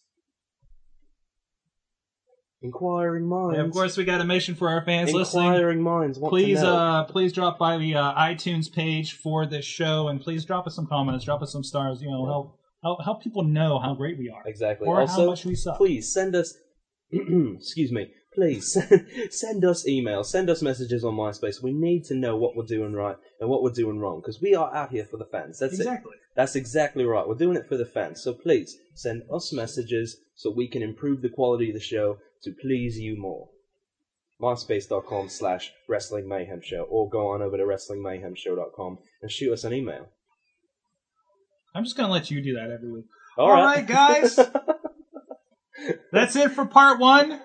[2.66, 3.57] Inquiring minds.
[3.57, 5.45] And of course, we got a mission for our fans listening.
[5.45, 6.76] Inquiring minds want Please, to know.
[6.76, 10.76] uh, please drop by the uh, iTunes page for this show, and please drop us
[10.76, 12.01] some comments, drop us some stars.
[12.01, 14.88] You know, help help, help people know how great we are, exactly.
[14.88, 15.78] or also, how much we suck.
[15.78, 16.55] please send us.
[17.11, 18.09] excuse me.
[18.34, 18.78] Please
[19.30, 21.63] send us emails, send us messages on MySpace.
[21.63, 24.53] We need to know what we're doing right and what we're doing wrong because we
[24.53, 25.57] are out here for the fans.
[25.59, 25.84] That's it.
[25.84, 26.16] exactly.
[26.36, 27.26] That's exactly right.
[27.26, 28.22] We're doing it for the fans.
[28.22, 32.53] So please send us messages so we can improve the quality of the show to
[32.61, 33.49] please you more.
[34.41, 39.73] MySpace.com slash Wrestling Mayhem Show or go on over to WrestlingMayhemShow.com and shoot us an
[39.73, 40.07] email.
[41.73, 43.05] I'm just gonna let you do that every week.
[43.37, 43.77] All All right.
[43.77, 44.35] right, guys.
[46.11, 47.41] That's it for part one.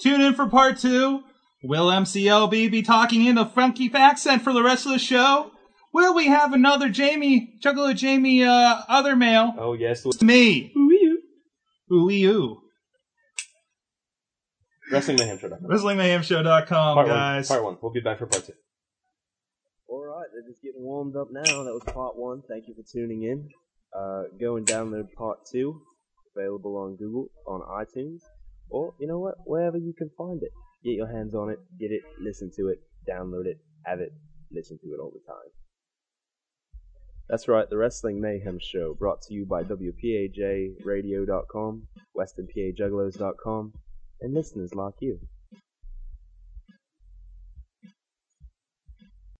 [0.00, 1.22] Tune in for part two.
[1.62, 5.50] Will MCLB be talking in a funky accent for the rest of the show?
[5.92, 9.54] Will we have another Jamie, Juggalo Jamie, uh, other male?
[9.58, 10.06] Oh, yes.
[10.06, 10.72] It's me.
[10.76, 12.62] Ooh, ooh.
[14.90, 15.68] WrestlingMayhemShow.com.
[15.70, 17.48] WrestlingMayhemShow.com, Part guys.
[17.50, 17.56] one.
[17.58, 17.78] Part one.
[17.82, 18.54] We'll be back for part two.
[19.88, 21.64] All right, they're just getting warmed up now.
[21.64, 22.42] That was part one.
[22.48, 23.48] Thank you for tuning in.
[23.96, 25.80] Uh, go and download part two,
[26.36, 28.20] available on Google, on iTunes,
[28.68, 30.52] or you know what, wherever you can find it.
[30.84, 32.78] Get your hands on it, get it, listen to it,
[33.10, 34.12] download it, have it,
[34.52, 35.50] listen to it all the time.
[37.28, 43.72] That's right, the Wrestling Mayhem Show, brought to you by WPAJRadio.com, WesternPAJuggalos.com,
[44.22, 45.20] and listeners like you.